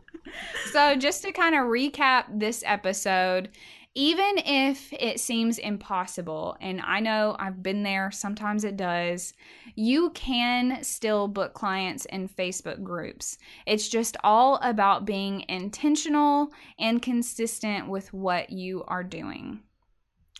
so, 0.72 0.96
just 0.96 1.22
to 1.22 1.30
kind 1.32 1.54
of 1.54 1.62
recap 1.62 2.24
this 2.28 2.64
episode, 2.66 3.50
even 3.94 4.38
if 4.38 4.92
it 4.92 5.20
seems 5.20 5.58
impossible, 5.58 6.56
and 6.60 6.80
I 6.80 7.00
know 7.00 7.36
I've 7.38 7.62
been 7.62 7.82
there, 7.82 8.10
sometimes 8.10 8.64
it 8.64 8.76
does, 8.76 9.34
you 9.74 10.10
can 10.10 10.82
still 10.82 11.28
book 11.28 11.52
clients 11.52 12.06
in 12.06 12.28
Facebook 12.28 12.82
groups. 12.82 13.38
It's 13.66 13.88
just 13.88 14.16
all 14.24 14.56
about 14.62 15.04
being 15.04 15.44
intentional 15.48 16.52
and 16.78 17.02
consistent 17.02 17.88
with 17.88 18.12
what 18.12 18.50
you 18.50 18.82
are 18.88 19.04
doing. 19.04 19.60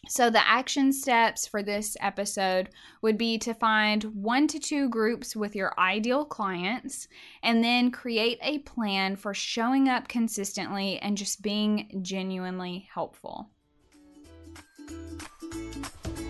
So, 0.08 0.30
the 0.30 0.46
action 0.46 0.92
steps 0.92 1.46
for 1.46 1.62
this 1.62 1.96
episode 2.00 2.70
would 3.02 3.16
be 3.16 3.38
to 3.38 3.54
find 3.54 4.02
one 4.02 4.48
to 4.48 4.58
two 4.58 4.88
groups 4.88 5.36
with 5.36 5.54
your 5.54 5.78
ideal 5.78 6.24
clients 6.24 7.06
and 7.42 7.62
then 7.62 7.92
create 7.92 8.38
a 8.42 8.58
plan 8.58 9.14
for 9.14 9.32
showing 9.32 9.88
up 9.88 10.08
consistently 10.08 10.98
and 10.98 11.16
just 11.16 11.40
being 11.40 12.00
genuinely 12.02 12.88
helpful. 12.92 13.50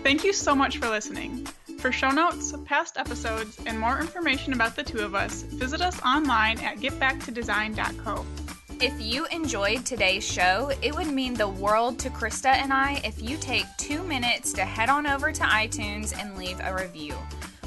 Thank 0.03 0.23
you 0.23 0.33
so 0.33 0.53
much 0.53 0.77
for 0.77 0.87
listening. 0.89 1.47
For 1.79 1.91
show 1.91 2.11
notes, 2.11 2.53
past 2.65 2.97
episodes, 2.97 3.57
and 3.65 3.79
more 3.79 3.99
information 3.99 4.53
about 4.53 4.75
the 4.75 4.83
two 4.83 4.99
of 4.99 5.15
us, 5.15 5.41
visit 5.41 5.81
us 5.81 5.99
online 6.03 6.59
at 6.59 6.77
getbacktodesign.co. 6.77 8.42
If 8.83 8.99
you 8.99 9.25
enjoyed 9.27 9.85
today's 9.85 10.29
show, 10.29 10.69
it 10.81 10.93
would 10.93 11.07
mean 11.07 11.35
the 11.35 11.47
world 11.47 11.97
to 11.99 12.09
Krista 12.09 12.49
and 12.49 12.73
I 12.73 12.99
if 13.05 13.21
you 13.21 13.37
take 13.37 13.65
two 13.77 14.03
minutes 14.03 14.51
to 14.55 14.65
head 14.65 14.89
on 14.89 15.07
over 15.07 15.31
to 15.31 15.41
iTunes 15.41 16.13
and 16.13 16.37
leave 16.37 16.59
a 16.61 16.75
review. 16.75 17.13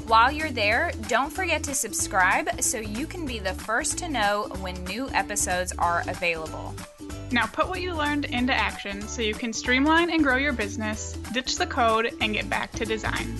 While 0.05 0.31
you're 0.31 0.51
there, 0.51 0.91
don't 1.07 1.33
forget 1.33 1.63
to 1.63 1.73
subscribe 1.73 2.61
so 2.61 2.77
you 2.77 3.07
can 3.07 3.25
be 3.25 3.39
the 3.39 3.55
first 3.55 3.97
to 3.97 4.07
know 4.07 4.47
when 4.59 4.83
new 4.83 5.09
episodes 5.09 5.73
are 5.79 6.03
available. 6.07 6.75
Now 7.31 7.47
put 7.47 7.67
what 7.67 7.81
you 7.81 7.95
learned 7.95 8.25
into 8.25 8.53
action 8.53 9.01
so 9.01 9.23
you 9.23 9.33
can 9.33 9.53
streamline 9.53 10.11
and 10.11 10.23
grow 10.23 10.37
your 10.37 10.53
business, 10.53 11.13
ditch 11.33 11.57
the 11.57 11.65
code, 11.65 12.13
and 12.21 12.35
get 12.35 12.47
back 12.47 12.71
to 12.73 12.85
design. 12.85 13.35